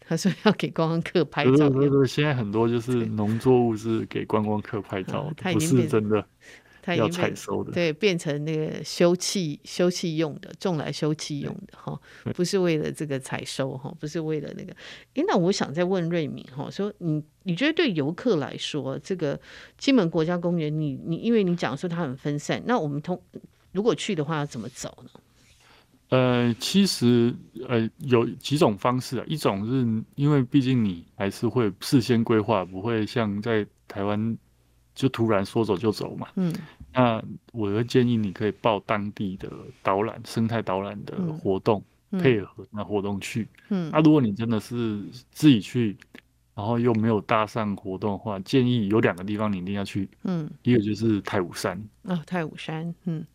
[0.07, 1.69] 他说要给观光客拍照。
[1.69, 6.25] 对对对，现在很多就是农作物是给观光客拍照的，不是真的
[6.95, 7.71] 要采收的。
[7.71, 11.99] 对，变成那个休憩休憩用的，种来休憩用的哈，
[12.35, 14.71] 不是为了这个采收哈，不是为了那个。
[15.15, 19.39] 哎，那我想再问瑞敏哈，说你你觉得对游客来说，这个
[19.77, 23.19] 金门国家公园，你你因为你讲说它很分散，那我们通
[23.71, 25.09] 如果去的话要怎么走呢？
[26.09, 27.33] 呃，其实
[27.67, 34.37] 呃有几种方式啊，一种是因为毕竟你还是会事先规划，不会像在台湾
[34.93, 36.27] 就突然说走就走嘛。
[36.35, 36.53] 嗯，
[36.93, 43.47] 那我会建议你可以报当地的导览、生态导览的活动，嗯、配合那活动去。
[43.69, 45.97] 嗯，那、啊、如果你真的是自己去，
[46.53, 50.07] 然后又没有搭上活动的话，建议有两个地方你一定要去。
[50.23, 51.83] 嗯，一个就是太武山。
[52.03, 53.25] 哦，太武山，嗯。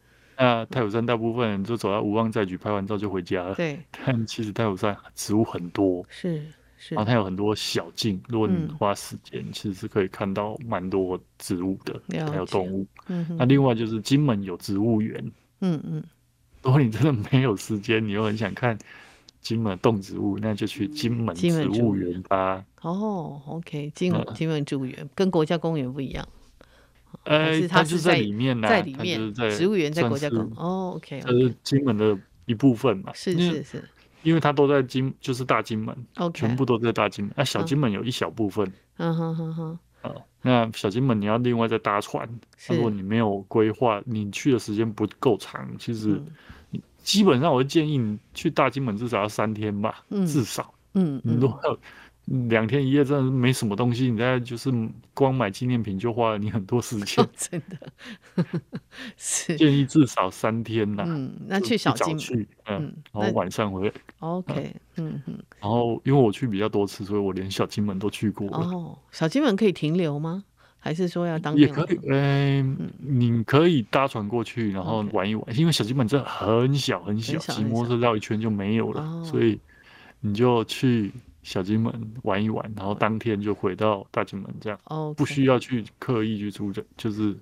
[0.41, 3.55] 那太鲁山大部分人就走到无望再举，拍完照就回家了。
[3.55, 6.43] 对， 但其实太鲁山植物很多，是
[6.79, 12.87] 是，然后它有很多小径，如果你花时间，嗯、其实是可以看到蛮多植物的，还有动物。
[13.09, 15.23] 嗯哼，那另外就是金门有植物园。
[15.61, 16.03] 嗯嗯，
[16.63, 18.79] 如果你真的没有时间，你又很想看
[19.43, 22.65] 金门动植物，那就去金门植物园吧。
[22.81, 26.27] 哦，OK，金门金门植物园跟国家公园不一样。
[27.25, 30.51] 呃，它就在里面呢，在里面，植物园在国家公园。
[30.57, 33.13] 哦，OK，这是金门的一部分嘛？
[33.15, 33.85] 是是是，
[34.23, 37.35] 因为它都在金，就是大金门，OK，全部都在大金门。
[37.37, 38.73] 那小金门有一小部分。
[38.97, 39.79] 嗯哼哼哼。
[40.03, 42.27] 啊，那小金门你要另外再搭船。
[42.69, 46.19] 如果你没有规划，你去的时间不够长，其实
[47.03, 50.73] 基本上我会建议你去大金门至少要三天吧，至少。
[50.95, 51.39] 嗯嗯。
[51.39, 51.79] 如果
[52.49, 54.71] 两天一夜真的没什么东西，你在就是
[55.13, 58.45] 光买纪念品就花了你很多时间，哦， 真的
[59.17, 61.03] 是建议至少三天呐。
[61.09, 63.95] 嗯，那去小金门，嗯，然后晚上回来。
[64.21, 65.39] OK，嗯嗯。
[65.61, 68.59] 然后因为我去比较多次，所以我连小金门都去过了。
[68.59, 70.45] 哦，小金门可以停留吗？
[70.79, 71.67] 还是说要当天？
[71.69, 75.59] 也可以，嗯、呃，你可以搭船过去，然后玩一玩。
[75.59, 79.59] 因为小金门真的很小很小，骑摩托车绕一圈就没有了，哦，所以
[80.21, 81.13] 你就去。
[81.43, 85.15] 小金门玩一玩，然后当天就回到大金门，这样，okay.
[85.15, 87.35] 不需要去刻意去住，就是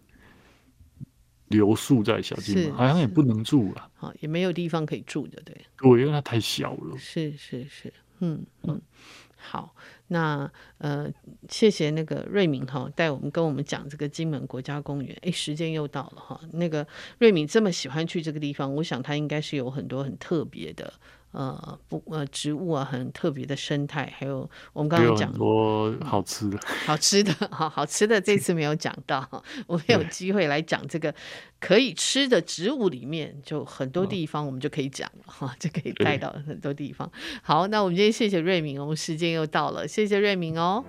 [1.49, 6.97] 留宿在小金门，好像也不能住了，好，也没有地方可以住的，对，对，因为它太小了。
[6.97, 8.81] 是是是，嗯嗯，
[9.37, 9.75] 好，
[10.07, 11.11] 那呃，
[11.49, 15.17] 谢谢那个瑞敏哈，带我们跟我们讲这个金门国家公园。
[15.23, 16.87] 哎，时间又到了哈，那个
[17.19, 20.93] 瑞敏这么喜欢去这个地方，我想他应该是有很多很特别的。
[21.33, 29.27] 呃不呃植物啊，很特别的生态，还有我们刚刚讲很多好吃的，嗯、好吃的 好好吃的这次没有讲到，
[29.67, 31.15] 我们有机会来讲这个
[31.61, 37.11] 可以吃的植物里面，就很多地方我们就可以讲了哈， 就可以带到很多地方。
[37.43, 40.85] 好，那我们今天谢谢瑞明，我们时间又到了，谢谢瑞明哦。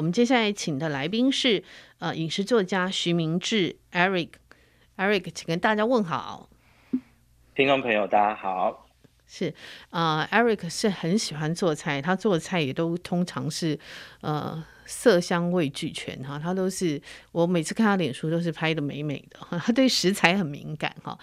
[0.00, 1.62] 我们接下来请的来宾是
[1.98, 6.48] 呃影视作家徐明志 Eric，Eric，请跟大家问好。
[7.54, 8.86] 听众朋友，大家好。
[9.30, 9.54] 是
[9.90, 13.78] 啊，呃，Eric 是很喜欢做菜，他做的菜也都通常是
[14.22, 14.62] 呃。
[14.92, 21.16] 色香味俱全哈，他都是我每次看他脸书都是拍的美美的， 他对食材很敏感哈。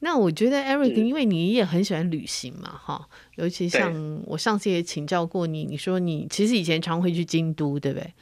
[0.00, 8.12] 那我觉得 Eric，因为你也很喜欢旅行嘛哈，尤其像我上次也请教过你，你说你其实以前常会去京都，对不对？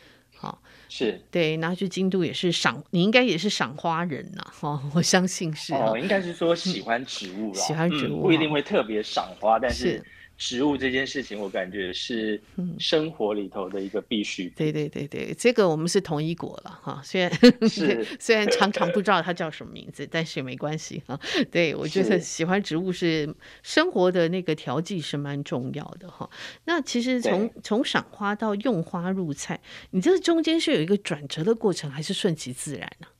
[0.43, 1.21] 好，是。
[1.31, 10.05] 对，然后去京都也是赏，你应该也是赏花人呐哈， 我相信是哦，应该是说喜欢植物啦，喜欢植物，不一定会特别赏花，但是。
[10.45, 12.43] 食物这件事情，我感觉是
[12.77, 14.53] 生活里头的一个必须、嗯。
[14.57, 17.01] 对对对对，这个我们是同一国了哈。
[17.05, 17.31] 虽然
[18.19, 21.17] 虽然常常不知道它叫什么名字，但是也没关系哈。
[21.53, 26.29] 对，我觉得喜欢植物是生活的那个调剂是蛮重要的哈。
[26.65, 29.61] 那其实从从赏花到用花入菜，
[29.93, 33.15] 你这个中间是有一个转折的过程，还是顺其自然呢、啊？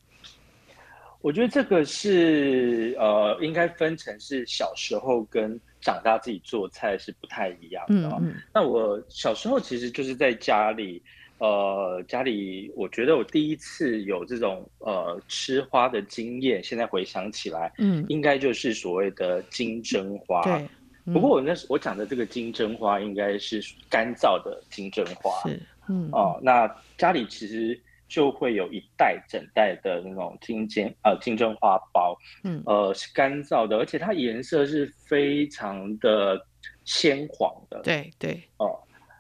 [1.21, 5.61] 我觉得这个是呃，应该分成是小时候跟。
[5.83, 8.09] 长大自己做菜是不太一样的。
[8.09, 8.35] 嗯嗯。
[8.55, 11.03] 那我小时候其实就是在家里，
[11.39, 20.41] 呃，家里我觉得我第一次有这种呃吃花的经验，现在回想起来，嗯，应该就是所谓的金针花。
[20.45, 20.67] 对。
[21.13, 25.31] 不过我那时我讲的这个金针花应该是干燥的金针花。
[25.51, 25.61] 是。
[25.89, 26.09] 嗯。
[26.13, 27.79] 哦、呃，那家里其实。
[28.13, 36.39] 就会有一袋整袋的那种金针呃金针花苞，嗯，呃是干燥的，而且它颜色是非常的
[36.85, 37.81] 鲜黄的。
[37.83, 38.79] 对对哦、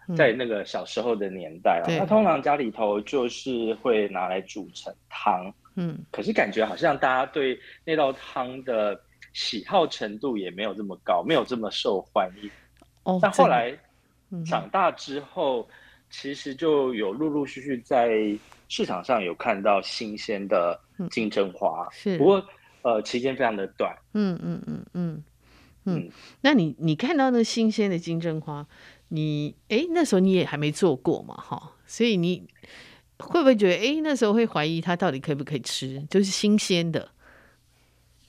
[0.09, 9.01] 呃，在那个小时候的年代啊，那通常家里头就是会拿来煮成汤，嗯，可是感觉好像大家对那道汤的
[9.33, 12.51] 喜好程度也没有这么高，没有这么受欢迎。
[13.05, 13.75] 哦，但后来
[14.45, 15.67] 长大之后，
[16.11, 18.37] 其实就有陆陆续续在。
[18.75, 20.81] 市场上有看到新鲜的
[21.11, 22.43] 金针花，嗯、是不过
[22.81, 23.95] 呃期间非常的短。
[24.15, 25.25] 嗯嗯嗯嗯
[25.85, 26.11] 嗯。
[26.41, 28.67] 那你你看到那新鲜的金针花，
[29.09, 32.49] 你哎那时候你也还没做过嘛哈，所以你
[33.19, 36.03] 会不会觉得哎那时候会怀疑它到底可不可以吃？
[36.09, 37.07] 就是新鲜的。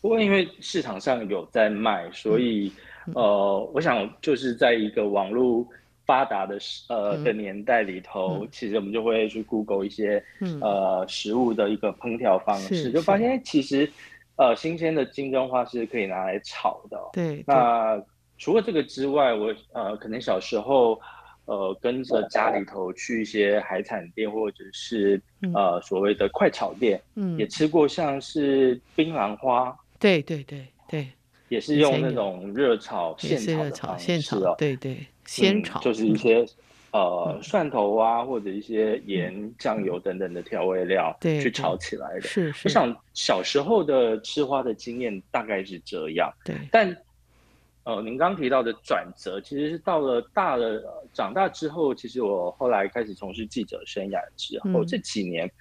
[0.02, 2.70] 不过因为市场上有在卖，所以、
[3.06, 5.66] 嗯、呃我想就是在一个网络。
[6.06, 6.58] 发达的
[6.90, 13.90] 呃的年代里头、嗯，其实我们就会去 Google 一些、嗯、呃食物的一个烹调方式，就发现其实
[14.36, 17.00] 呃新鲜的金针花是可以拿来炒的。
[17.14, 17.44] 对。
[17.48, 18.02] 那
[18.38, 21.00] 除了这个之外，我呃可能小时候
[21.46, 29.74] 呃跟着家里头去一些海产店或者是、嗯、呃所谓的快炒店，嗯，也吃过像是槟榔花。
[30.00, 31.08] 对对对对。
[31.50, 34.56] 也是用那种热炒现炒的方式哦。
[34.58, 35.06] 对对。
[35.26, 36.46] 先炒、嗯、就是一些
[36.92, 42.22] 呃蒜头啊，或者一些盐、酱油等等的调味料，对，去炒起来的。
[42.22, 42.68] 是是。
[42.68, 46.32] 我想小时候的吃花的经验大概是这样。
[46.46, 46.56] 对。
[46.72, 46.96] 但
[47.84, 55.52] 呃，您刚提到的转折，其实是到了大了、呃、长大之后，其实我后来开始从事记者生涯之后，嗯、这几年，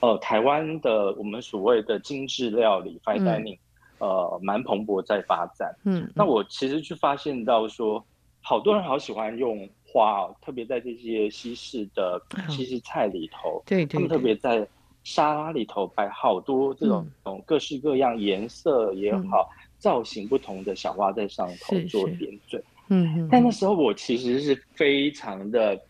[0.00, 3.58] 呃，台湾的我们所谓的精致料理 （fine dining）、
[3.98, 5.74] 嗯、呃，蛮蓬勃在发展。
[5.84, 6.08] 嗯。
[6.14, 8.04] 那我其实去发现到说。
[8.42, 14.66] 好多人好喜欢用花哦，特别在这些西式的西式菜里头，对，对，对，他们特别在
[15.04, 17.06] 沙拉里头摆好多这种
[17.46, 22.62] 各式各样颜色也好、嗯、造型不同的小花在上头做点缀。
[22.88, 25.80] 嗯，但那时候我其实是非常的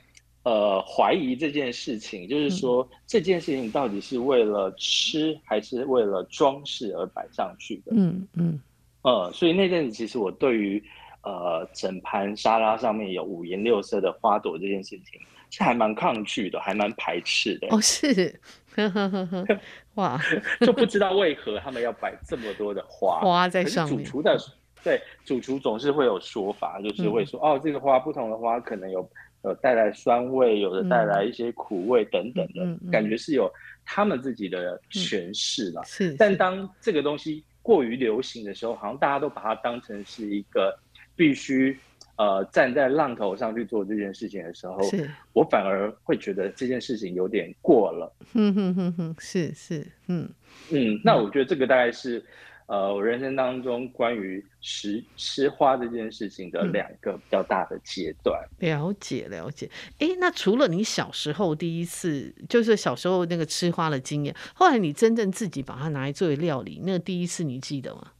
[0.44, 7.92] 呃怀疑这件事情，就是说、嗯、这件事情到底是为了吃还是为了装饰而摆上去的？
[7.94, 8.60] 嗯嗯。
[9.02, 10.82] 呃，所以那阵子其实我对于
[11.22, 15.20] 呃整盘沙拉上面有五颜六色的花朵这件事情。
[15.54, 17.68] 是还蛮抗拒的，还蛮排斥的。
[17.68, 18.40] 哦，是，
[19.96, 20.18] 哇，
[20.62, 23.98] 就不知道为何他们要摆这么多的花花在上面。
[23.98, 24.34] 主厨的
[24.82, 29.06] 对，主厨总是会有说法，就是会说、嗯、哦，这个花不同的花可能有
[29.42, 33.52] 呃带来酸味，有的带来一些苦味等等的，嗯、感觉是有
[33.84, 35.82] 他们自己的诠释了。
[35.84, 40.74] 是，但当这个东西过于流行的时候，好像大家都把它当成是一个
[41.22, 41.78] 必须。
[42.16, 48.12] 呃，站在浪头上去做这件事情的时候，是我反而会觉得这件事情有点过了。
[48.34, 50.28] 嗯哼哼哼，是是，嗯
[50.70, 52.22] 嗯，那我觉得这个大概是，
[52.66, 58.38] 呃，我人生当中关于吃吃花这件事情的两个比较大的阶段。
[58.60, 59.68] 嗯、了解了解，
[59.98, 68.12] 哎，那除了你小时候第一次，就是小时候那个吃花的经验，后来你真正自己把它拿来作为料理，那个第一次你记得吗？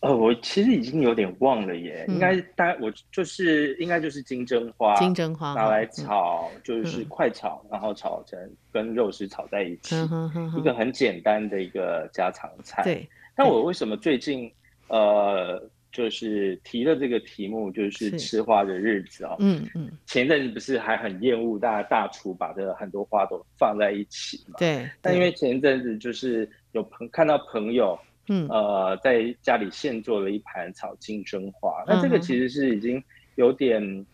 [0.00, 8.38] 呃，我其实已经有点忘了耶，嗯、应该大概我就是应该就是金针花，金针花拿来炒，嗯、就是快炒，嗯、然后炒成
[8.72, 12.84] 跟肉丝炒在一起，嗯、一个很简单的一个家常菜。
[12.84, 14.48] 对，但我为什么最近
[14.86, 19.36] 呃，就是提了这个题目，就是吃花的日子啊、哦？
[19.40, 24.54] 嗯嗯，前一阵子不是还很厌恶大家大厨把这很多花都放在一起嘛？
[24.58, 27.98] 对，但因为前一阵子就是有朋看到朋友。
[28.28, 33.02] 嗯，呃，在家里现做了一盘炒金针花，那这个其实是已经
[33.36, 34.06] 有点，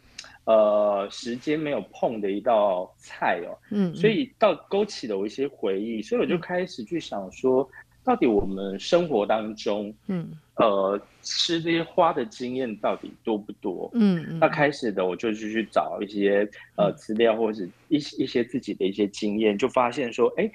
[0.45, 3.59] 呃，时间没有碰的一道菜哦。
[3.71, 7.69] 嗯，所以到勾起了我一些回忆，所以我就开始去想说，
[8.05, 13.91] 到底我们生活当中，嗯，呃，吃这些花的经验到底多不多？
[13.95, 20.49] 嗯，那开始的我就去找一些呃资料或者是一一些自己的一些经验，就发现说，哎，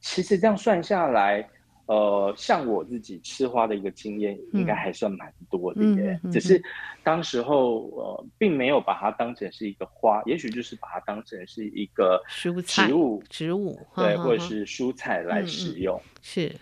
[0.00, 1.48] 其实这样算下来。
[1.90, 5.88] 呃，像我自己吃花的一个经验，应该还算蛮多的耶。
[5.88, 6.62] 嗯嗯嗯、只是
[7.02, 16.00] 当时候呃，并没有把它当成是一个花，也许就是把它当成是一个蔬菜植物，植物对，或者是蔬菜来使用。
[16.22, 16.54] 是，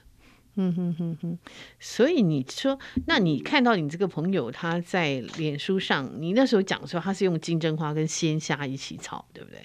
[0.55, 1.39] 嗯哼哼哼。
[1.79, 9.61] 所以你说，那你看到你这个朋友他在脸书上，你那时候讲说他是用金针花跟鲜虾一起炒，对不对？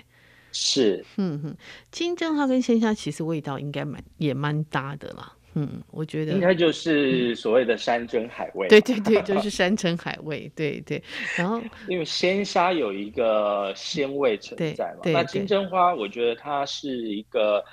[0.51, 1.55] 是，嗯哼，
[1.89, 5.31] 金针花跟鲜虾其实味道应该蛮也蛮搭的啦。
[5.55, 8.67] 嗯，我觉得应该就是所谓的山珍海味。
[8.67, 10.51] 对对对，就是 山珍海味。
[10.55, 11.01] 对对，
[11.37, 17.63] 然后因为鲜虾有一个鲜味存在嘛，那金针花我觉得它是一个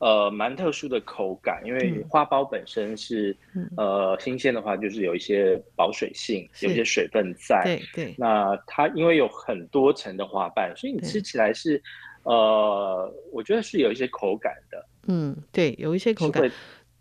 [0.00, 3.36] 呃蛮特殊的口感，因为花苞本身是
[3.76, 7.62] 呃新鲜的话，就是有一些保水性，有一些水分在。
[7.64, 8.14] 对对。
[8.18, 11.80] 那它因为有很多层的花瓣，所以你吃起来是
[12.24, 14.84] 呃，我觉得是有一些口感的。
[15.06, 16.50] 嗯，对，有一些口感。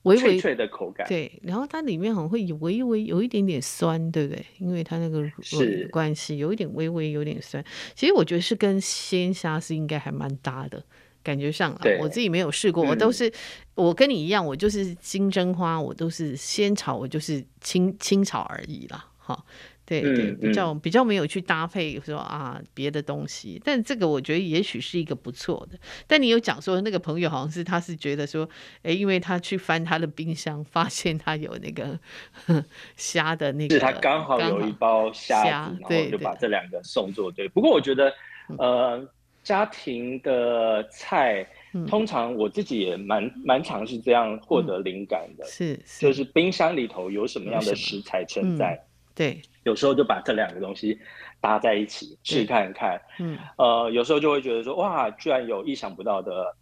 [0.03, 4.45] 微微脆脆的口感，对，然后它里面好像会有微微有一点点酸，对不对？
[4.57, 7.63] 因为它那个是关系，有一点微微有点酸。
[7.95, 10.81] 其实我觉得是跟鲜虾是应该还蛮搭的，
[11.21, 13.33] 感觉上啊，我自己没有试过，我都是、嗯、
[13.75, 19.43] 我跟你一样，我就是金针花，我都是先炒，我就是清清炒而已啦，哈。
[19.89, 25.77] 对对，比较比较没有去搭配说啊别的东西，但这个我觉得也许是一个不错的。
[26.05, 28.47] 但你有讲说那个朋友好像是他是觉得说，
[28.83, 31.99] 哎，因为他去翻他的冰箱，发现他有那个
[32.95, 37.47] 虾的那个，是他刚好有一包虾，然后就把这两个送做对。
[37.49, 38.13] 不过我觉得，
[38.59, 39.07] 呃，
[39.43, 41.47] 家庭的菜
[41.87, 48.79] 通常我自己也蛮蛮常是这样获得灵感的，是就是冰箱里头有什么样的食材存在。
[49.19, 50.97] 对，有时候就把这两个东西
[51.41, 56.55] 搭在一起试看看，嗯，呃，有时候就会觉得说，哇，居然有意想不到的。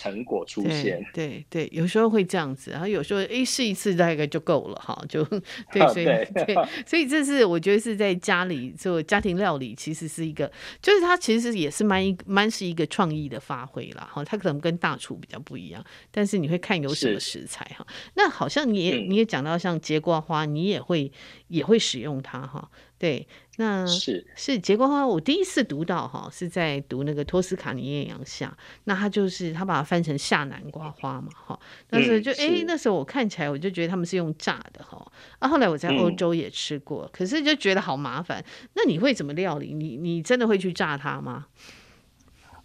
[0.00, 5.24] 成果出现，对对，对，有时候会这样子，然后有时候哎试一次大概就够了哈，就
[5.72, 6.54] 对，所以对，
[6.86, 17.84] 所以这是我觉得是在家里做家庭料理，其实是一个，就是它其实也是蛮一蛮是一个创意的发挥啦哈，它可能跟大厨比较不一样，但是你会看有什么食材哈，
[18.14, 21.10] 那好像你也你也讲到像节瓜花，你也会
[21.48, 22.70] 也会使用它哈。
[22.98, 23.26] 对，
[23.58, 35.06] 那是是节瓜花，我第一次读到哈，是在读那个托斯卡尼艳阳下，那他就是他把它翻成夏南瓜花嘛哈，但是就哎、嗯、那时候我看起来我就觉得他们是用炸的哈，
[35.38, 38.44] 啊后来我在欧洲也吃过，嗯、可是就觉得好麻烦，
[38.74, 39.72] 那你会怎么料理？
[39.72, 41.46] 你你真的会去炸它吗？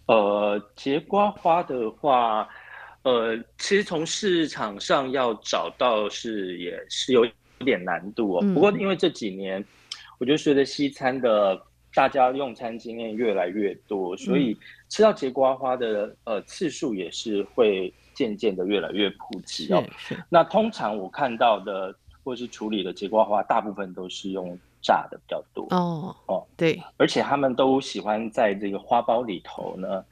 [0.06, 2.48] 呃，节瓜花的话。
[3.04, 7.22] 呃，其实从市场上要找到是也是有
[7.58, 8.40] 点难度哦。
[8.42, 9.62] 嗯、不过因为这几年，
[10.24, 11.60] 我觉得随着西餐的
[11.94, 14.56] 大家用餐经验越来越多，所以
[14.88, 19.84] 吃到节瓜花的呃次数也是会渐渐的越来越普及哦。
[20.30, 30.02] 那通常我看到的或是处理的节瓜花，大部分都是用炸的比较多哦哦，对，而且他们都喜欢在这个花苞里头呢。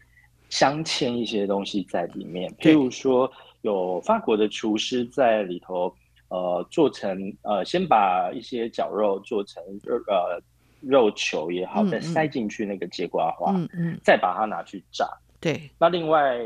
[0.51, 3.33] 镶嵌一些东西在里面，譬如说
[3.63, 5.91] 有法国的厨师在里头，
[6.33, 10.41] 呃，做成呃，先把一些绞肉做成呃
[10.81, 15.07] 肉球也好，再塞进去那个节瓜花，嗯嗯，再把它拿去炸。
[15.41, 16.39] 对，那另外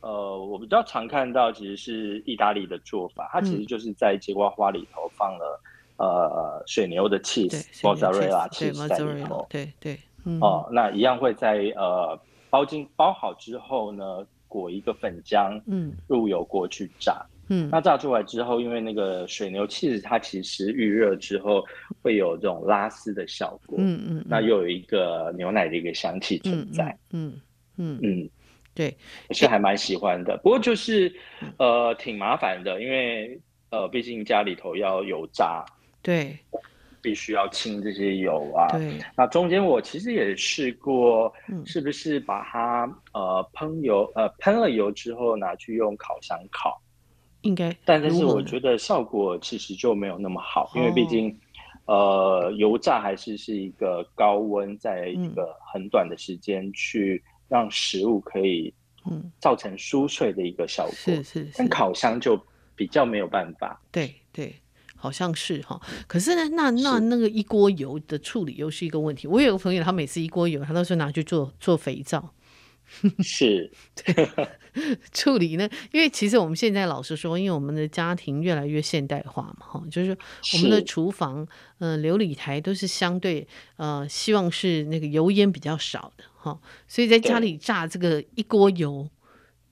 [0.00, 5.60] 呃，我比较常看到其实是意大利的做法，它其实就是在节瓜花里头放了
[5.96, 9.98] 呃水牛的 cheese，mozzarella cheese 在里头，对对，
[10.40, 12.18] 哦，那一样会在呃。
[12.52, 21.62] 包进包好之后呢，裹一个粉浆，嗯，入油锅去炸，嗯，那炸出来之后，因为那个水牛起司它其实预热之后
[22.00, 27.38] 会有这种拉丝的效果，嗯嗯，嗯，那又有一个牛奶的一个香气存在，嗯
[27.76, 28.30] 嗯嗯，嗯，
[28.74, 28.96] 对，
[29.28, 31.12] 我是还蛮喜欢的，不过就是
[31.58, 33.38] 呃挺麻烦的，因为
[33.70, 35.62] 呃毕竟家里头要油炸，
[36.02, 36.38] 对。
[37.04, 38.78] 必须要清这些油啊。
[38.78, 38.96] 对。
[39.16, 41.34] 那中间我其实也试过，
[41.66, 46.80] 是不是把它、嗯、呃喷油呃喷了油之后拿去用烤箱烤？
[47.42, 47.70] 应该。
[47.84, 51.38] 但但是我觉得效果其实就没有那么好，因为毕竟
[51.84, 58.72] 呃油炸还是是一个高温，在一个很短的时间去让食物可以
[59.04, 60.94] 嗯造成酥脆的一个效果。
[60.94, 61.50] 是是，是。
[61.56, 62.40] 但烤箱就
[62.74, 63.80] 比较没有办法。
[63.92, 64.54] 对对。
[64.94, 69.26] 好像是哈，可是呢，那那那个一锅油的处理又是一个问题。
[69.26, 72.32] 我有个朋友，他每次一锅油，他都是拿去做做肥皂。
[73.22, 74.28] 是，对，
[75.12, 80.16] 处理呢，因为其实我们现在老实说，因为我们的家庭越来越现代化嘛，哈，就是
[80.54, 81.46] 我们的厨房，
[81.78, 89.08] 嗯、呃，流理台都是相对呃，希望是那个油烟比较少的哈，所以在家里炸这个一锅油，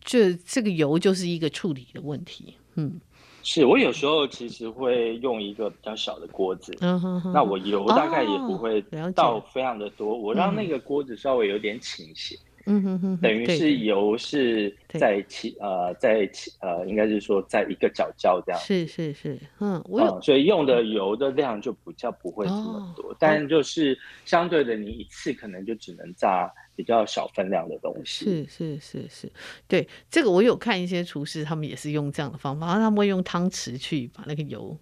[0.03, 3.01] 这这个油就是一个处理的问题，嗯。
[3.43, 12.37] 是我有时候其实会用一个比较小的锅子，嗯哼哼，那我油大概也不会倒非常的多，哦、我让那个锅子稍微有点倾斜，
[12.71, 26.51] 嗯哼哼，等于是油是在起呃在起呃应该是说在一个角角这样，是是是，嗯，我所以用的油的量就比较不会这么多，哦、但就是相对的，你一次可能就只能炸。
[26.77, 28.25] 比较小分量的东西。
[28.25, 29.31] 是是是是，
[29.68, 34.75] 对这个我有看一些厨师，他们也是用这样的方法，他们会用汤匙去把那个油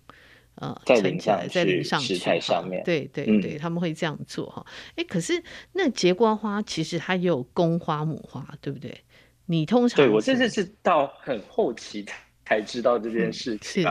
[0.61, 4.65] 呃盛起来，再淋上去，食材上面，对对对、嗯，他们会这样做哈。
[4.97, 5.43] 哎，可是
[5.73, 8.97] 那节瓜花其实它也有公花母花，对不对？
[9.47, 12.05] 你通常对我这次是到很后期
[12.45, 13.91] 才知道这件事情、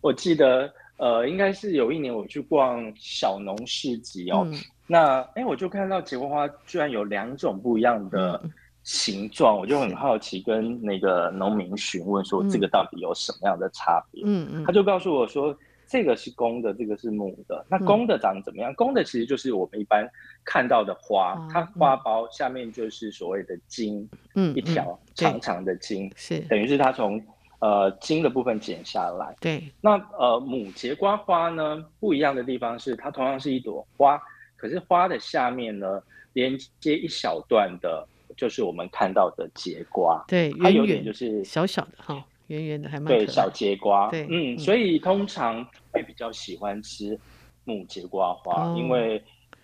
[0.00, 4.42] 我记得呃，应该是有一年我去逛小农市集哦。
[4.50, 4.58] 嗯
[4.90, 8.42] 那哎，我就看到节瓜花居然有两种不一样的
[8.84, 14.22] 形状，嗯，我就很好奇，跟那个农民询问说，这个到底有什么样的差别？
[14.24, 15.54] 嗯嗯，他就告诉我说，
[15.88, 17.64] 这个是公的，这个是母的。
[17.68, 18.70] 那公的长怎么样？
[18.70, 20.08] 嗯、公的其实就是我们一般
[20.44, 27.20] 看到的花，嗯、它花苞下面就是所谓的茎，嗯，一条长长的茎，是等于是它从
[27.60, 29.34] 呃茎的部分剪下来。
[29.40, 34.20] 对，那呃母节瓜花呢，不一样的地方是，它同样是一朵花。
[34.56, 40.24] 可是花的下面呢，连接一小段的，就是我们看到的节瓜。
[40.26, 43.06] 对，它有点就是小小的哈，圆圆的还蛮。
[43.06, 44.10] 对，小节瓜。
[44.10, 47.18] 对，嗯，所以通常会比较喜欢吃
[47.64, 49.22] 母节瓜花，哦，因为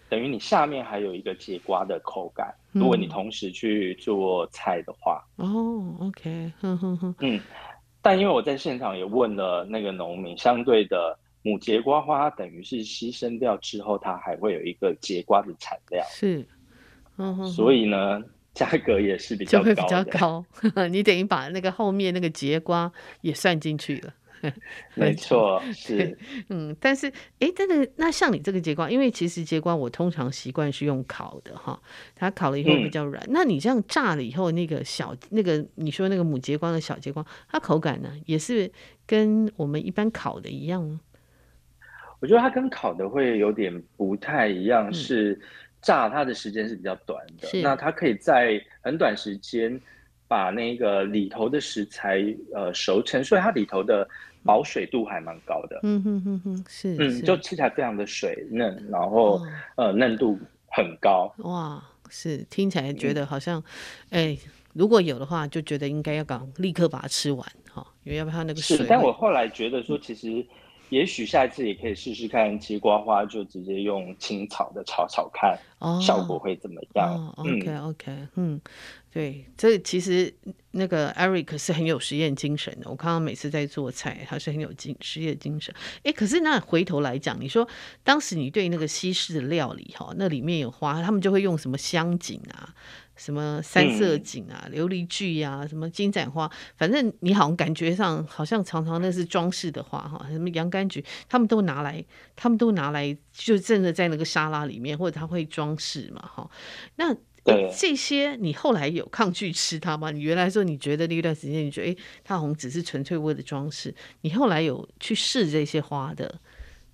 [0.09, 2.55] 等于你下面还有一个节瓜的口感。
[2.73, 2.81] 嗯。
[2.81, 5.23] 如果你同时去做菜的话。
[5.37, 7.15] 哦，OK，哼哼哼。
[7.19, 7.39] 嗯，
[8.01, 11.19] 但因为我在现场也问了那个农民，相对的。
[11.47, 16.43] 母节瓜花等于是牺牲掉之后，它还会有一个节瓜的产量，是，
[17.19, 18.23] 嗯哼，所以呢，
[18.55, 20.45] 价格也是比较高，就会比较高。
[20.91, 22.91] 你等于把那个后面那个节瓜
[23.21, 24.15] 也算进去了，
[24.95, 26.17] 没错，是，
[26.51, 27.09] 嗯，但是，
[27.41, 31.81] 哎，但是那像你这个节瓜，因为其实节瓜我通常习惯是用烤的哈，
[32.15, 33.23] 它烤了以后比较软。
[33.25, 38.71] 嗯、那你这样炸了以后，那个小那个你说那个母节瓜的小节瓜，它口感呢，也是
[39.07, 41.01] 跟我们一般烤的一样吗？
[42.21, 45.39] 我觉得它跟烤的会有点不太一样，是
[45.85, 49.81] 炸它的时间是比较短的，嗯、那它可以在很短时间
[50.27, 52.25] 把那个里头的食材
[52.55, 54.09] 呃熟成，所以它里头的
[54.43, 55.79] 保水度还蛮高的。
[55.83, 61.33] 嗯哼哼哼，是，嗯，就吃起来非常的水嫩，然后、哦、呃嫩度很高。
[61.39, 63.63] 哇，是听起来觉得好像，
[64.11, 64.37] 哎、嗯。
[64.37, 64.39] 欸
[64.75, 68.77] 如果有的话，就觉得应该要赶立刻把它吃完哈，因为要不然它那个水。
[68.77, 70.45] 是，但我后来觉得说，其实
[70.91, 77.15] 也许下一次也可以试试看西瓜花，就直接用青草的炒炒看，哦，效果会怎么样？
[77.15, 78.61] 哦嗯，OK OK，嗯。
[79.11, 80.35] 对，这其实
[80.73, 82.91] 那个 Eric 是很有实验精神的。
[82.91, 85.73] 我看到每次在做菜，他是很有精实验精神。
[86.03, 87.69] 哎，可是那回头来讲，你说
[88.03, 92.75] 当时你对那个西式的料理哈，那里面有花，他们就会用什么香堇啊，
[93.17, 102.05] 什么三色堇啊、琉璃苣呀，什么金盏花，反正你好像感觉上好像常常那是装饰的花哈，什么洋甘菊，他们都拿来，
[102.35, 106.51] 他们都拿来就真的在那个沙拉里面，或者他会装饰嘛哈，
[106.97, 107.17] 那。
[107.77, 110.11] 这些，你后来有抗拒吃它吗？
[110.11, 113.95] 你原来说你觉得那段时间，你觉得哎，它好像只是纯粹为了装饰。
[114.23, 116.41] 你后来有去试这些花的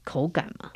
[0.03, 0.73] 口感吗？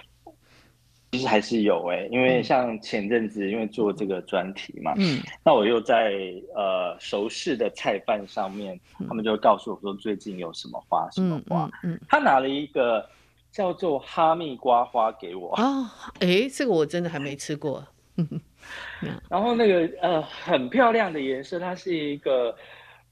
[1.15, 6.13] 其实还是有哎、欸，因为像前阵子因为做这个专题嘛，嗯，那我又在
[6.57, 13.09] 呃熟识的菜贩上面，他们就会告诉我说最近有什么花，什么花，嗯，嗯，嗯，他拿了一个
[13.53, 15.53] 叫做哈密瓜花给我。
[15.53, 15.89] 啊，
[16.19, 17.87] 哎，这个我真的还没吃过。
[19.31, 22.57] 然后那个呃很漂亮的颜色，它是一个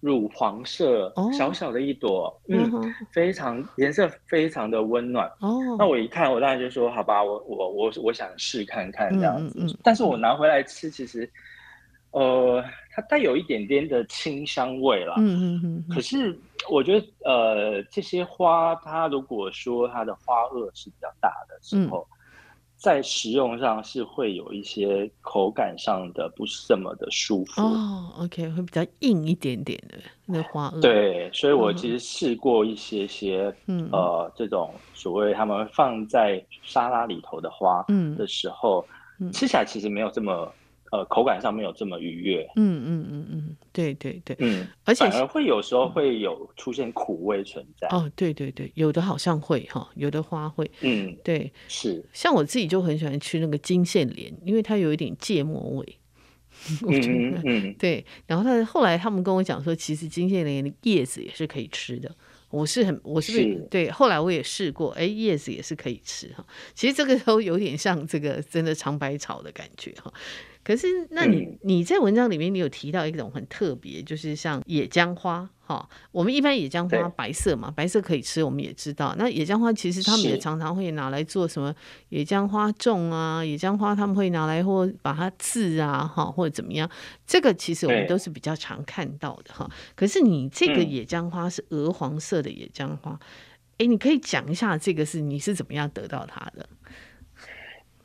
[0.02, 5.28] 乳黄色，小小的一朵，哦、嗯，嗯，非常颜色非常的温暖。
[5.38, 9.78] 哦，那我一看，我当然就说好吧，我我我我想试看看这样子。
[9.84, 11.30] 但是我拿回来吃，其实
[12.10, 15.14] 呃它带有一点点的清香味啦。
[15.18, 15.84] 嗯嗯嗯。
[15.88, 16.36] 可是
[16.68, 22.04] 我觉得呃这些花，它如果说它的花萼是比较大的时候。
[22.10, 22.18] 嗯
[22.82, 28.12] 在食用上是会有一些口感上的不是这么的舒服哦。
[28.18, 30.80] OK，会比较硬一点点的那花萼。
[30.80, 38.84] 对，所以我其实试过一些些，嗯，呃，这种所谓他们放在沙拉里头的花，嗯，的时候，
[39.20, 40.52] 嗯，吃起来其实没有这么。
[40.92, 42.46] 呃，口感上没有这么愉悦。
[42.56, 47.88] 嗯嗯嗯嗯，对对对，嗯，而且反而会有时候会有出现苦味存在。
[47.88, 50.70] 哦，对对对，有的好像会哈，有的花会。
[50.82, 52.04] 嗯，对，是。
[52.12, 55.98] 像我自己就很喜欢吃那个金线莲，因为它有一点芥末味。
[56.86, 58.04] 我觉得嗯嗯，对。
[58.26, 62.14] 然后他后来他们跟我讲说，其实金线莲的叶子也是可以吃的。
[62.50, 63.90] 我是很，我是，是对。
[63.90, 66.44] 后来我也试过，哎，叶子也是可以吃哈。
[66.74, 70.12] 其实这个都有点像这个真的长白草的感觉哈。
[70.64, 79.14] 可是，那你、嗯、你在文章里面，你有提到一种很特别，就是像野姜花，哈，我们一般野姜花白色嘛，白色可以吃，我们也知道。
[79.18, 81.74] 那野姜花其实他们也常常会拿来做什么
[82.10, 86.88] 野姜花粽啊，野姜花他们会拿来或把它刺啊，哈，或者怎么样，
[87.26, 89.68] 这个其实我们都是比较常看到的哈。
[89.96, 93.18] 可是你这个野姜花是鹅黄色的野姜花，
[93.78, 96.68] 哎、嗯，你可以讲一下这个是你是怎么样得到它的？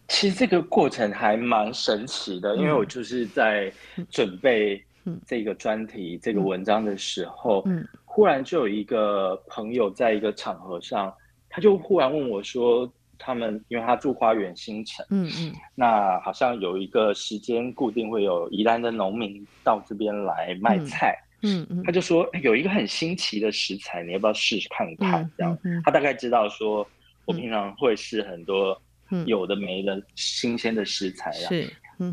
[0.07, 3.71] 其实这个过程还蛮神奇的，因为我就是在
[4.09, 4.81] 准备
[5.25, 7.65] 这个专题、这个文章的时候，
[8.05, 11.13] 忽然就有一个朋友在一个场合上，
[11.49, 25.29] 他就忽然问我说：“他们因为他住花园新城，嗯嗯，那好像有一个时间固定会有宜兰的农民到这边来卖菜，嗯嗯，他就说有一个很新奇的食材，你要不要试试看看？
[25.37, 26.87] 这样，他大概知道说
[27.25, 28.81] 我平常会试很多。”
[29.25, 31.69] 有的没的新鲜的食材啊，是，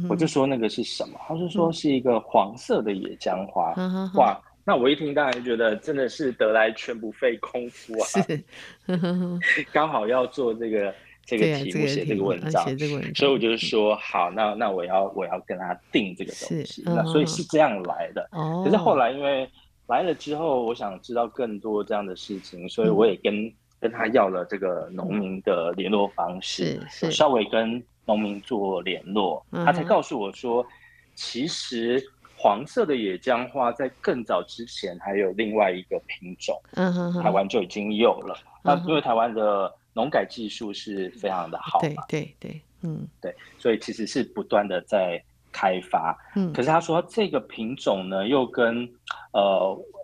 [0.09, 1.19] 我就说那个是什么？
[1.27, 3.75] 他就说是一个黄色的野姜花。
[4.15, 8.45] 哇，那我一听当然觉得真的是得来全不费工夫啊，是，
[9.73, 12.65] 刚好要做这个这个题目写这个文章，
[13.15, 18.29] 所以我就说好，那那我要我要跟他定这个东西，那所以是这样来的。
[18.65, 19.49] 可是后来因为
[19.89, 23.53] 来了之后，我想知道更多这样的事情，所以我也跟。
[23.85, 26.81] 跟他要了这个农民的联络方式，
[27.11, 30.67] 稍微跟农民做联络，他才告诉我说，
[31.15, 32.03] 其实
[32.35, 36.59] 黄色的野姜花在更早之前还有另外一个品种，
[37.23, 38.35] 台湾就已经有了。
[38.63, 45.23] 那因为台湾的农改技术是非常的好嘛，对对对，嗯，对，所以其实是不断的在。
[45.55, 48.89] 开发，嗯，可是他说这个品种呢，又跟
[49.33, 49.41] 呃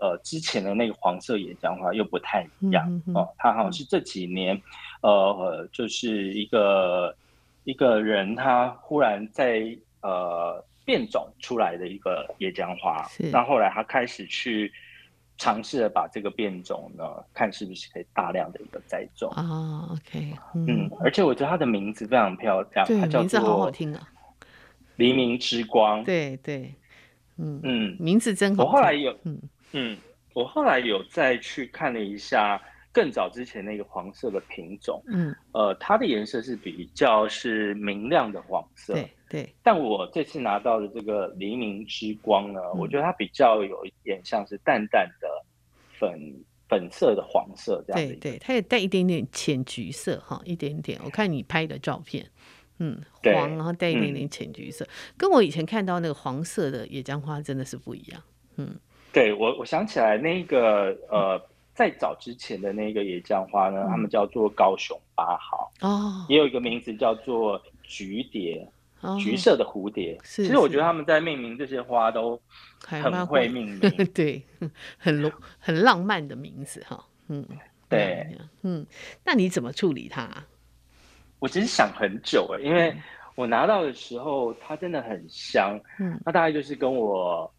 [0.00, 4.62] 呃之前的那个黄色野姜花又不太一样，嗯嗯、哦，他好像是这几年，
[5.02, 7.12] 呃呃，就是一个
[7.64, 14.72] 一个人他忽然在呃变种出来的一个野姜花，那后，后来他开始去
[15.36, 19.28] 尝试着把这个变种呢，看是不是可以大量的一个栽种。
[19.32, 24.00] 啊、哦、，OK，嗯，嗯，而且我觉得它的名字非常漂亮，它叫做名字好好听啊。
[25.00, 26.74] 黎明之光，对对，
[27.38, 28.64] 嗯嗯，名字真好。
[28.64, 29.40] 我后来有，嗯
[29.72, 29.96] 嗯，
[30.34, 32.60] 我后来有再去看了一下
[32.92, 39.54] 更早之前那个黄色的品种，嗯，呃，它的颜色是比较是明亮的黄色，对对。
[39.62, 45.28] 但我这次拿到的这个黎明之光呢，嗯，我觉得它比较有一点像是淡淡的
[45.98, 51.00] 粉粉色的黄色这样子，对对，它也带一点点浅橘色哈，一点点。
[51.02, 52.26] 我看你拍的照片，
[52.80, 58.22] 嗯，黄然后带一点点浅橘色，嗯，跟我以前看到那个黄色的野姜花真的是不一样，
[58.56, 58.76] 嗯。
[59.12, 61.40] 对我，我想起来那个呃，
[61.74, 68.64] 在早之前的那个野姜花呢，他、嗯、们叫做高雄八号哦，也有一个名字叫做橘蝶，
[69.00, 70.16] 哦、橘色的蝴蝶。
[70.22, 72.40] 是，其实我觉得他们在命名这些花都
[72.86, 74.40] 很会命 名，对，
[74.96, 77.04] 很很浪漫的名字哈。
[77.26, 77.44] 嗯，
[77.88, 78.86] 对，嗯，
[79.24, 80.30] 那你怎么处理它？
[81.40, 82.94] 我其实想很久了，因为
[83.34, 85.80] 我拿到的时候它真的很香。
[85.98, 87.52] 嗯，那大概就是跟我。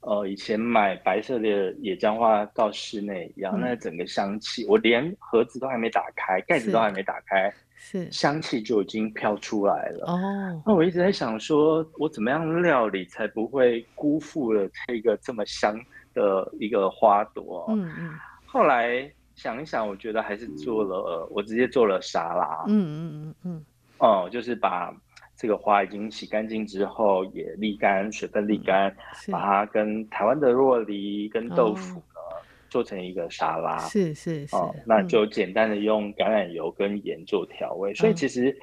[0.00, 10.04] 呃，以前买白色的野姜花到室内一样，嗯、那整个香气，我连盒子都还没打开，盖子都还没打开，是香气就已经飘出来了。
[10.06, 15.76] 哦，那我一直在想说，我怎么样料理才不会辜负了这个这么香
[16.14, 17.66] 的一个花朵？
[17.70, 18.14] 嗯嗯。
[18.44, 22.64] 后来想一想，我觉得还是做了，我直接做了沙拉。
[22.66, 23.64] 嗯嗯嗯嗯。
[23.98, 24.92] 哦，就是把。
[25.38, 28.88] 这个花已经洗干净之后，也沥干，水分沥干，
[29.28, 33.76] 嗯、把它跟台湾的若梨跟豆腐呢、哦、做成一个沙拉。
[33.80, 37.92] 是是是、哦，那就简单的用橄榄油跟盐做调味。
[37.92, 38.58] 嗯、所以其实，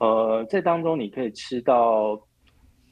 [0.00, 2.14] 呃，在当中你可以吃到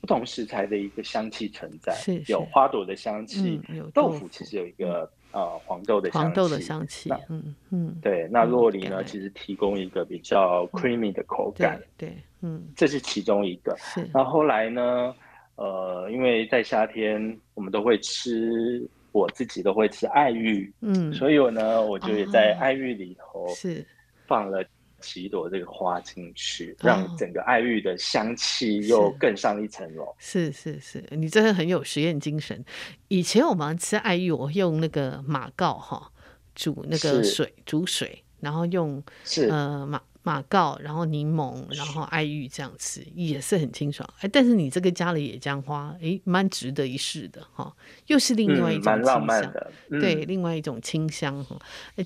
[0.01, 5.13] 不同食材的一个香气存在，是是有花朵的香气，嗯、有豆腐其实有一个。
[5.33, 8.27] 嗯呃，黄豆的香气，黄豆的香气，嗯嗯，对。
[8.31, 13.77] 那洛梨呢、嗯，其实提供一个比较 creamy 的口感，对，嗯，这是其中一个。
[13.79, 14.09] 是。
[14.15, 15.15] 那后来呢，
[15.57, 23.85] 呃，因为在夏天我们都会吃，我自己都会吃爱玉，嗯，所以我呢，我就也在爱玉里头是
[24.27, 24.65] 放了。
[25.07, 30.13] 几朵这个花进去，让整个爱玉的香气又更上一层楼。
[30.19, 32.63] 是是是，你真的很有实验精神。
[33.07, 36.11] 以前我们吃爱玉，我用那个马告哈
[36.57, 44.09] 煮那个水煮水，然后用是呃马马告，然后柠檬，然后爱玉这样吃，也是很清爽。
[44.21, 47.73] 哎，但是你这个加了野姜花，哎，蛮值得一试的哈。
[48.09, 50.01] 又是另外一种浪漫的、嗯。
[50.01, 51.57] 对，另外一种清香哈。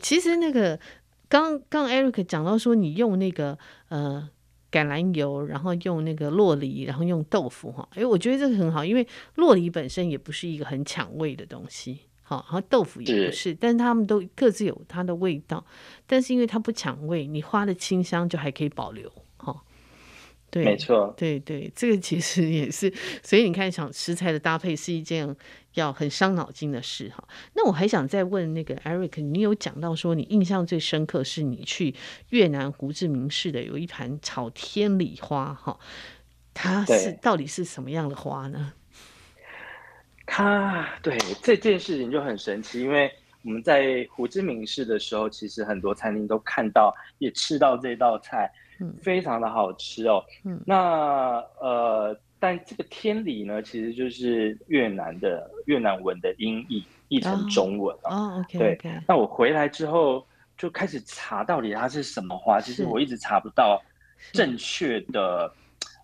[0.03, 0.79] 其实那个。
[1.31, 3.57] 刚刚 Eric 讲到说，你用那个
[3.89, 4.29] 呃
[4.71, 9.07] 橄榄油，然后用那个洛梨，然后用豆腐哈，哎，我觉得这个很好，因为
[9.37, 15.65] 洛梨本身也不是一个很抢味的东西，好，然后豆腐也不是，是，但是他们都各自有它的味道，
[16.07, 19.23] 但是因为它不抢味，你花的清香就还可以保留，哈。
[20.51, 22.93] 对，没错，对对，这个其实也是，
[23.23, 25.37] 所以你看，想食材的搭配是一件
[25.75, 27.23] 要很伤脑筋的事哈。
[27.55, 31.95] 那我还想再问那个 Eric，你有讲到说你印象最深刻是你去
[32.31, 35.79] 越南胡志明市的有一盘炒天理花哈，
[36.53, 38.73] 它是到底是什么样的花呢？
[40.27, 43.09] 它对这件事情就很神奇，因为
[43.45, 48.51] 我们在胡志明市的时候，其实很多餐厅都看到也吃到这道菜。
[49.03, 50.25] 非常的好吃哦。
[50.45, 58.11] 嗯，那呃，但这个天理呢，其实就是越南的越南文的音译，译成中文哦。
[58.11, 58.93] 哦，OK，对。
[59.07, 60.27] 那我回来之后
[60.57, 63.81] 就开始查到底它是什么花，其实我一直查不到
[64.33, 65.53] 正确的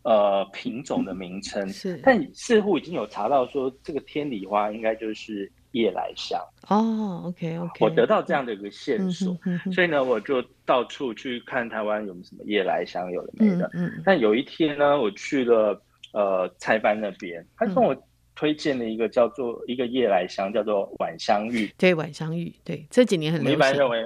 [0.02, 1.68] 呃品种的名称。
[1.68, 5.50] 是，但似乎已经有查到说这个天理花应该就是。
[5.76, 9.36] 夜来香哦，OK OK，我得到这样的一个线索，
[9.70, 13.70] 所以呢，我就到处去看台湾有什么夜来香，有的没的。
[13.74, 15.78] 嗯嗯、但有一天呢，我去了
[16.14, 17.94] 呃菜班那边，他跟我
[18.34, 21.70] 推荐了一个叫做一个夜来香，叫做晚香玉。
[21.76, 23.56] 对，晚香玉，对，这几年很流行。
[23.58, 24.02] 一般认为，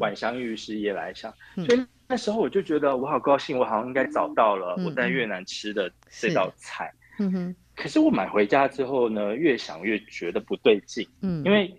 [0.00, 6.92] 晚香玉是夜来香，嗯，所以那时候我就觉得我好高兴，我好像应该找到了我在越南吃的这道菜。
[7.20, 7.56] 嗯哼。
[7.82, 11.74] 可是我买回家之后呢，越想越觉得不对劲，嗯，因为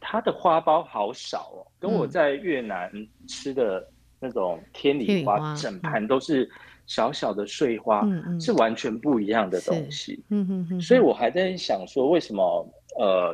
[0.00, 2.90] 它的花苞好少哦，跟我在越南
[3.28, 3.88] 吃的
[4.18, 6.50] 那种天理花，整盘都是
[6.88, 12.68] 小小的碎花，嗯，是完全不一样的东西，嗯嗯嗯，所以我还在想说，为什么
[12.98, 13.32] 呃，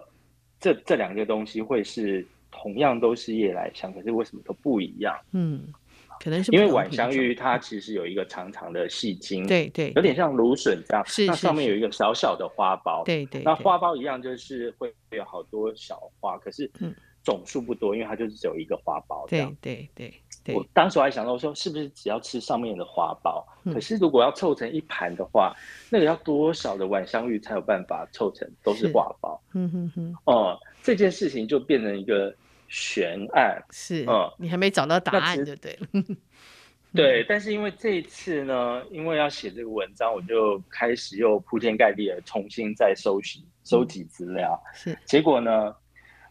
[0.60, 5.16] 这这两个东西会是同样都是夜来香，可是为什么都不一样？
[5.30, 5.72] 嗯。
[6.22, 16.70] 可能是因为晚香玉它其实有一个长长的细茎，对对，有点像芦笋这样，是，那上面有一个小小的花苞，对对，那花苞一样就是会有好多小花，可是
[17.24, 20.14] 总数不多，因为它就是只有一个花苞这样，对对对
[20.44, 20.54] 对。
[20.54, 23.44] 我当时还想到说，是不是只要吃上面的花苞？
[23.72, 25.52] 可是如果要凑成一盘的话，
[25.90, 29.36] 那个要多少的晚香玉才有办法凑成都是花苞？
[29.54, 30.16] 嗯哼哼。
[30.26, 32.32] 哦，这件事情就变成一个。
[32.72, 33.62] 悬案。
[33.70, 35.86] 是，嗯，你还没找到答案就对了。
[36.94, 44.58] 对，但是因为这一次呢，因为要写这个文章，我就开始又铺天盖地的重新再收集、收集资料。
[44.72, 45.74] 是，结果呢，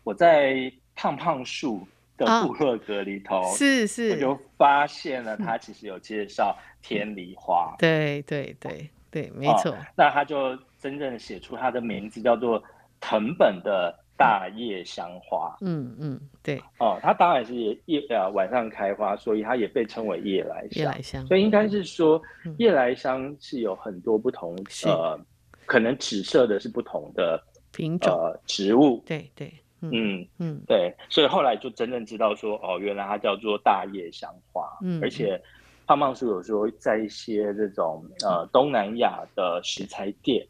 [0.04, 1.88] 我在胖胖树
[2.18, 7.76] 的部落格里头，哦、是是，我就发现了他其实有介绍天梨花。
[7.78, 9.78] 对对对对，没错、哦。
[9.96, 12.64] 那他就真正写出他的名字叫做
[13.00, 13.96] 藤本的。
[14.22, 17.56] 大叶香花，嗯嗯，对，哦，它当然是
[17.86, 20.84] 夜呃晚上开花，所以它也被称为夜来香。
[20.84, 22.22] 夜来香，所以应该是说，
[22.60, 24.56] 夜来香是有很多不同、
[24.86, 25.20] 嗯、呃，
[25.66, 29.04] 可能紫色的是不同的品种呃植物。
[29.08, 29.52] 对对，
[29.82, 34.70] 嗯嗯，对，所以后来就真正知道说，哦，原来它叫做大叶香花。
[34.84, 35.42] 嗯，而且
[35.88, 40.46] 胖胖叔有说，在一些这种呃东南亚的食材店，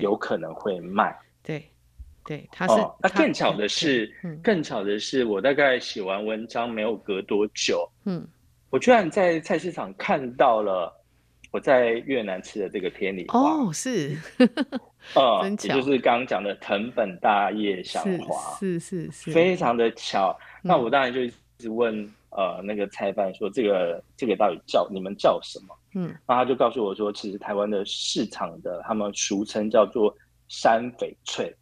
[0.00, 1.12] 有可能会卖。
[1.42, 1.60] 对。
[2.26, 2.74] 对，他是。
[2.74, 8.26] 哦，那更巧的是，嗯、更巧的是，我大概写完文章没有隔多久，嗯，
[8.70, 10.92] 我居然在菜市场看到了
[11.52, 13.40] 我在越南吃的这个天理花。
[13.40, 14.16] 哦，是，
[15.14, 20.36] 呃、 嗯，也就是刚刚讲的藤本大叶香花，是是是，是，非常的巧。
[20.62, 25.74] 嗯、那我当然就一直问呃那个菜贩说，这个这个到底叫你们叫什么？
[25.94, 30.14] 嗯，然后他就告诉我说，其实台湾的市场的他们俗称叫做
[30.48, 31.54] 山翡翠。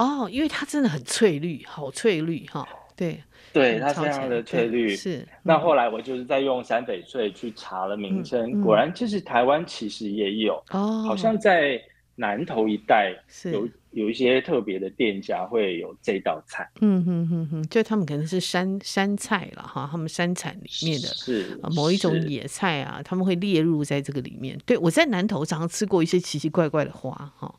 [0.00, 3.22] 哦，因为它真的很翠绿，好翠绿哈、哦，对，
[3.52, 4.96] 对，它非常的翠绿。
[4.96, 11.78] 是、嗯，那后来我就是在用山翡翠去查了名称、嗯，果然就是台湾其实也有，哦，好像在
[12.16, 13.14] 南投一带
[13.52, 16.66] 有有一些特别的店家会有这道菜。
[16.80, 24.58] 嗯哼哼哼，就他们可能是山山菜了哈，他们山产里面的是某一种野菜啊，他们会列入在这个里面。
[24.64, 27.54] 对，我在南投常常吃过一些奇奇怪怪的花哈。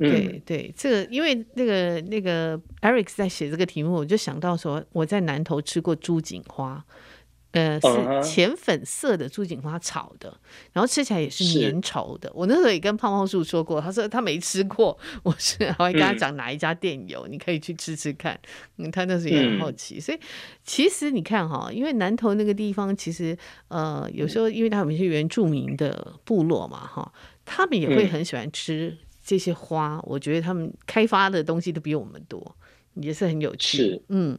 [0.00, 6.82] 对对，这个因为那个那个 Eric 在写这个题目，我就想到说，我在南头吃过朱槿花，
[7.50, 10.40] 呃，是浅粉色的朱槿花炒的，
[10.72, 12.30] 然后吃起来也是粘稠的。
[12.34, 18.40] 我那时候也跟胖胖树说过，他说他没吃过，我是还会跟他讲哪一家店有，嗯、你可以去吃吃看。
[18.78, 20.18] 嗯，他那时候也很好奇，嗯、所以
[20.64, 23.36] 其实你看哈，因为南头那个地方，其实
[23.68, 27.12] 呃，有时候因为他们是原住民的部落嘛，哈，
[27.44, 28.96] 他们也会很喜欢吃。
[29.30, 32.56] 这些花，我觉得他们开发的东西都比我们多，
[32.94, 33.76] 也是很有趣。
[33.76, 34.36] 是，嗯，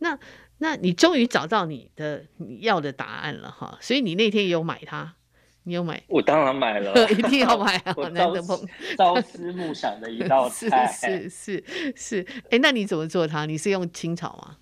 [0.00, 0.18] 那
[0.58, 5.14] 那你终于找到你的你要的答案了哈，所以你那天也有买它，
[5.62, 6.02] 你有买？
[6.08, 7.94] 我当然买了， 一定要买啊！
[7.96, 8.60] 我难得碰
[8.98, 12.26] 朝思暮想的一道 菜，是是是是。
[12.50, 13.46] 哎，那你怎么做它？
[13.46, 14.58] 你是用青草吗？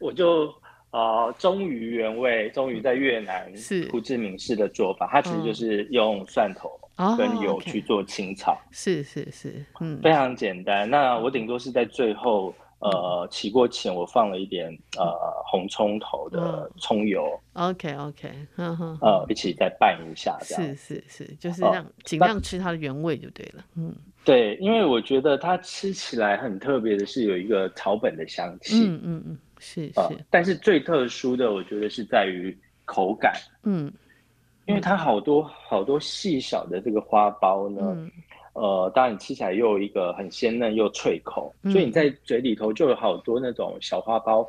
[0.00, 0.52] 我就。
[0.92, 3.50] 呃，忠于原味，忠于在越南
[3.90, 6.70] 胡志明市的做法，它其实就是用蒜头
[7.16, 10.88] 跟油去做清炒，是是是，嗯，非常简单。
[10.88, 14.68] 那我顶多是在最后，呃，起锅前我放了一点
[14.98, 23.94] 呃红葱头的葱油，OK OK，嗯哼，呃，一起再拌一下，这样是是是，就是让尽量吃它的原味就对了，嗯，
[24.26, 29.38] 对，因为我觉得它吃起来很特别的是有一个草本的香气，嗯嗯嗯。
[29.62, 32.54] 是是、呃，但是最特殊的，我觉得是在于
[32.84, 33.32] 口感。
[33.62, 33.90] 嗯，
[34.66, 38.10] 因为它好多好多细小的这个花苞呢，嗯、
[38.54, 44.44] 呃，当然你吃起来又有一个很鲜嫩又脆口，嗯，所以你在嘴里头就有好多那种小花苞。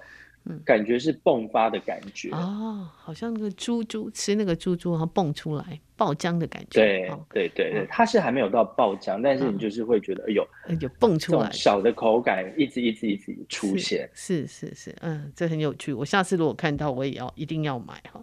[0.45, 6.81] 嗯，感觉是迸发的感觉哦，好像那个猪猪吃那个猪猪，然后蹦出来爆浆的感觉。
[6.81, 10.47] 对、哦、对对对，它是还没有到爆浆，但是你就是会觉得，哎呦，
[10.81, 14.09] 有蹦出来，小的口感一直一直一直出现。
[14.13, 15.93] 是是是，是，嗯，这很有趣。
[15.93, 18.21] 我下次如果看到，我也要一定要买 哈。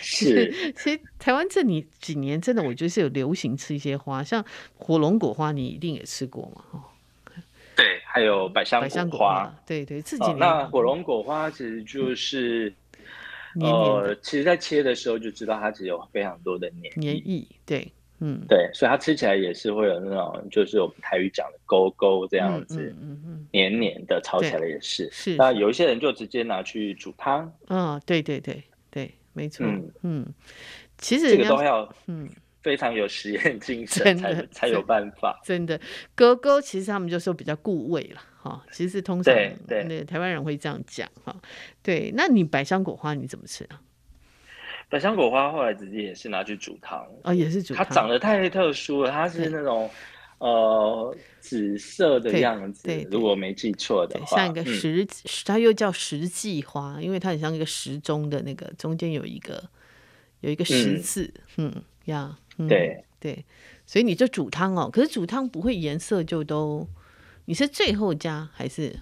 [0.00, 4.44] 是，其实台湾这里几年真的，我觉得是有流行吃一些花，像
[4.74, 6.82] 火龙果花，你一定也吃过嘛？
[7.76, 12.72] 对，还有百香果花，对对，自己、哦、那火龙果花其实就是，
[13.60, 23.46] 嗯、呃，其实，在切的时候就知道它只有非常多的黏黏液，对，嗯，对，所以它吃起来也是会有那种，就是我们台语讲的勾勾这样子，嗯嗯。
[23.50, 25.08] 黏黏的，炒起来也是。
[25.10, 27.52] 是，那有一些人就直接拿去煮汤。
[27.68, 29.90] 嗯，对对对对，没错，嗯。
[30.02, 30.26] 嗯，
[30.98, 32.28] 其实这个都要，嗯。
[32.64, 35.38] 非常有实验精神才，才才有办法。
[35.44, 35.78] 真的，
[36.14, 38.64] 哥哥其实他们就说比较顾胃了哈。
[38.72, 41.36] 其实通常对对台湾人会这样讲哈。
[41.82, 43.78] 对，那你百香果花你怎么吃啊？
[44.88, 47.84] 百香果花后来直接也是拿去煮汤啊、哦，也是煮汤。
[47.84, 49.90] 它长得太特殊了，它是那种
[50.38, 55.08] 呃紫色的样子，对对对，如果没记错的话，像一个石、嗯，
[55.44, 59.62] 它又叫石际花，因为它很像一个时钟的那个中间有一个
[60.40, 61.70] 有一个十字，嗯
[62.06, 62.38] 呀。
[62.38, 63.44] 嗯嗯、对对，
[63.86, 64.90] 所以你就煮汤哦。
[64.92, 66.86] 可是煮汤不会颜色就都，
[67.46, 69.00] 你是最后加还是？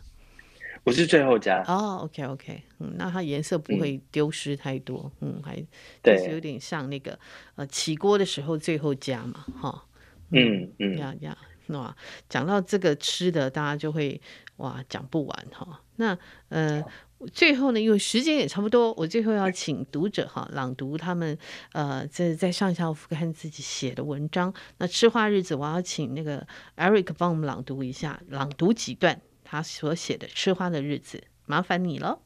[0.84, 5.56] 不是最后加哦，OK OK，嗯，那它颜色不会丢失太多，嗯，嗯还
[6.02, 7.16] 就是有点像那个
[7.54, 9.84] 呃起锅的时候最后加嘛，哈，
[10.30, 11.26] 嗯嗯，这样这
[11.72, 11.96] 样，哇，
[12.28, 14.20] 讲到这个吃的，大家就会
[14.56, 16.18] 哇讲不完哈，那
[16.48, 16.84] 呃。
[17.32, 21.38] 最后呢，因为时间也差不多，我最后要请读者哈朗读他们
[21.70, 24.52] 呃在在上下副刊自己写的文章。
[24.78, 26.44] 那吃花日子，我要请那个
[26.76, 32.18] Eric 帮我们朗读一下，朗读几段他所写的吃花的日子，麻烦你了。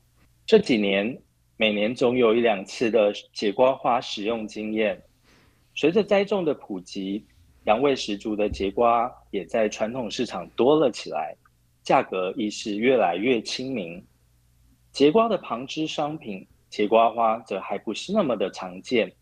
[0.47, 1.21] 这几年
[1.59, 5.03] 每年总有一两次的节瓜花使用经验，
[5.75, 7.27] 随着栽种的普及，
[7.67, 11.37] 养味十足的节瓜也在传统市场多了起来，
[11.83, 14.05] 价格亦是越来越亲民。
[14.93, 19.13] 节瓜的旁支商品节瓜花则还不是那么的常见，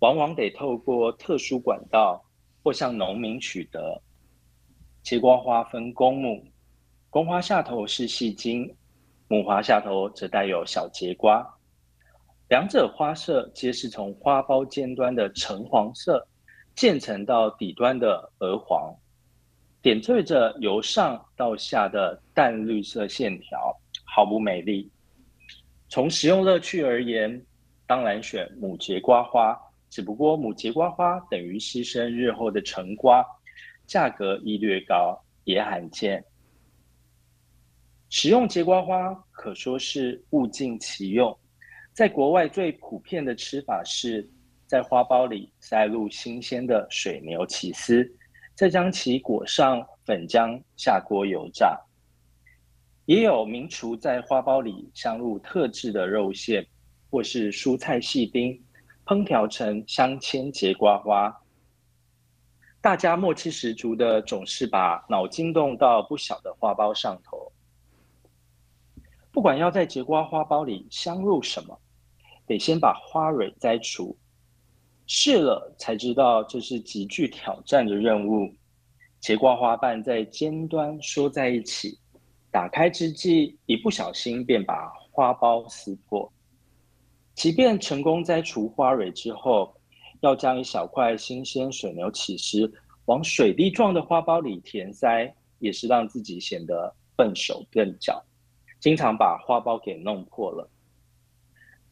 [0.00, 2.22] 往往得透过特殊管道
[2.62, 4.02] 或向农民取得。
[5.02, 6.44] 节瓜花分公母，
[7.08, 8.70] 公花下头是细茎，
[9.28, 11.42] 母花下头则带有小节瓜，
[12.50, 16.28] 两者花色皆是从花苞尖端的橙黄色
[16.78, 18.94] 渐层到底端的鹅黄，
[19.82, 24.88] 点缀着由上到下的淡绿色线条，毫不美丽。
[25.88, 27.44] 从食用乐趣而言，
[27.84, 29.58] 当然选母节瓜花。
[29.90, 33.26] 只不过母节瓜花等于牺牲日后的成瓜，
[33.84, 36.24] 价格亦略高，也罕见。
[38.08, 41.36] 食用节瓜花可说是物尽其用。
[41.92, 44.30] 在国外最普遍的吃法是，
[44.68, 48.06] 在花苞里塞入新鲜的水牛起司，
[48.54, 51.80] 再将其裹上粉浆，下锅油炸。
[53.06, 56.66] 也有名厨在花苞里镶入特制的肉馅，
[57.10, 58.62] 或是蔬菜细丁，
[59.06, 61.34] 烹调成香签节瓜花。
[62.82, 67.50] 大家默契十足的，总是把脑筋动到不小的花苞上头。
[69.32, 71.80] 不管要在节瓜花苞里镶入什么，
[72.46, 74.14] 得先把花蕊摘除。
[75.08, 78.48] 试了才知道，这是极具挑战的任务。
[79.20, 81.98] 节瓜花瓣在尖端缩在一起。
[82.50, 86.30] 打开之际，一不小心便把花苞撕破。
[87.34, 89.74] 即便成功摘除花蕊之后，
[90.20, 92.72] 要将一小块新鲜水牛起司
[93.06, 98.22] 往水滴状的花苞里填塞，也是让自己显得笨手笨脚，
[98.78, 100.68] 经常把花苞给弄破了。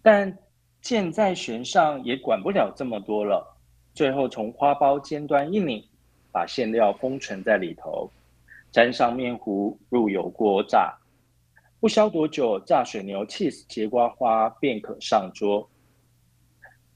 [0.03, 0.37] 但
[0.87, 3.45] 箭在弦上，也管不了这么多了。
[3.93, 5.82] 最后从花苞尖端一拧，
[6.30, 8.09] 把馅料封存在里头。
[8.70, 10.97] 沾上面糊，入油锅炸，
[11.80, 15.68] 不消多久，炸水牛 cheese 节瓜花便可上桌。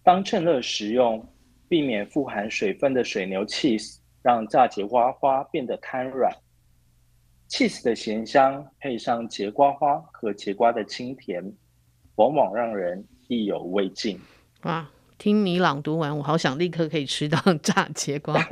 [0.05, 1.27] 当趁热食用，
[1.69, 6.33] 避免富含水分的水牛 cheese 让炸节瓜花变得瘫软。
[7.49, 11.43] cheese 的咸香配上节瓜花和节瓜的清甜，
[12.15, 14.19] 往往让人意犹未尽。
[14.61, 14.91] 啊！
[15.17, 18.43] 听你朗读完，我好想立刻可以吃到炸节瓜。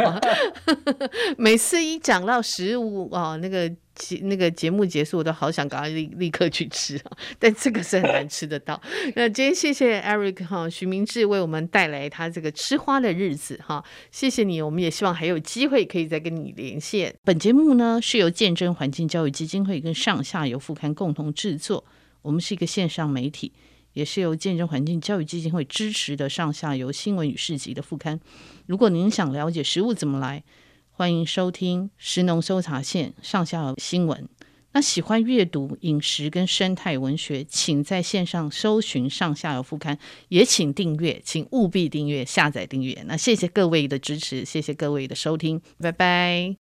[1.39, 8.79] 每次一讲到食物哦，那个节那个节目结束，我都好想赶快立立刻去吃啊， 但这个是很难吃得到。
[9.16, 14.61] 那今天谢谢 Eric 哈徐明志为我们带来他这个吃花的日子哈，谢谢你。
[14.61, 17.14] 我们也希望还有机会可以再跟你连线。
[17.24, 21.83] 本节目呢是由见证环境教育基金会跟上下游副刊共同制作，
[22.20, 23.53] 我们是一个线上媒体。
[23.99, 28.20] 也是由见证环境教育基金会支持的上下游新闻与市集的副刊。
[28.66, 30.44] 如果您想了解食物怎么来，
[30.92, 34.28] 欢迎收听食农搜查线上下游新闻。
[34.70, 43.03] 那喜欢阅读饮食跟生态文学，请在线上搜寻上下游副刊，也请订阅，请务必订阅、下载订阅。
[43.07, 46.55] 那谢谢各位的支持，谢谢各位的收听，拜拜。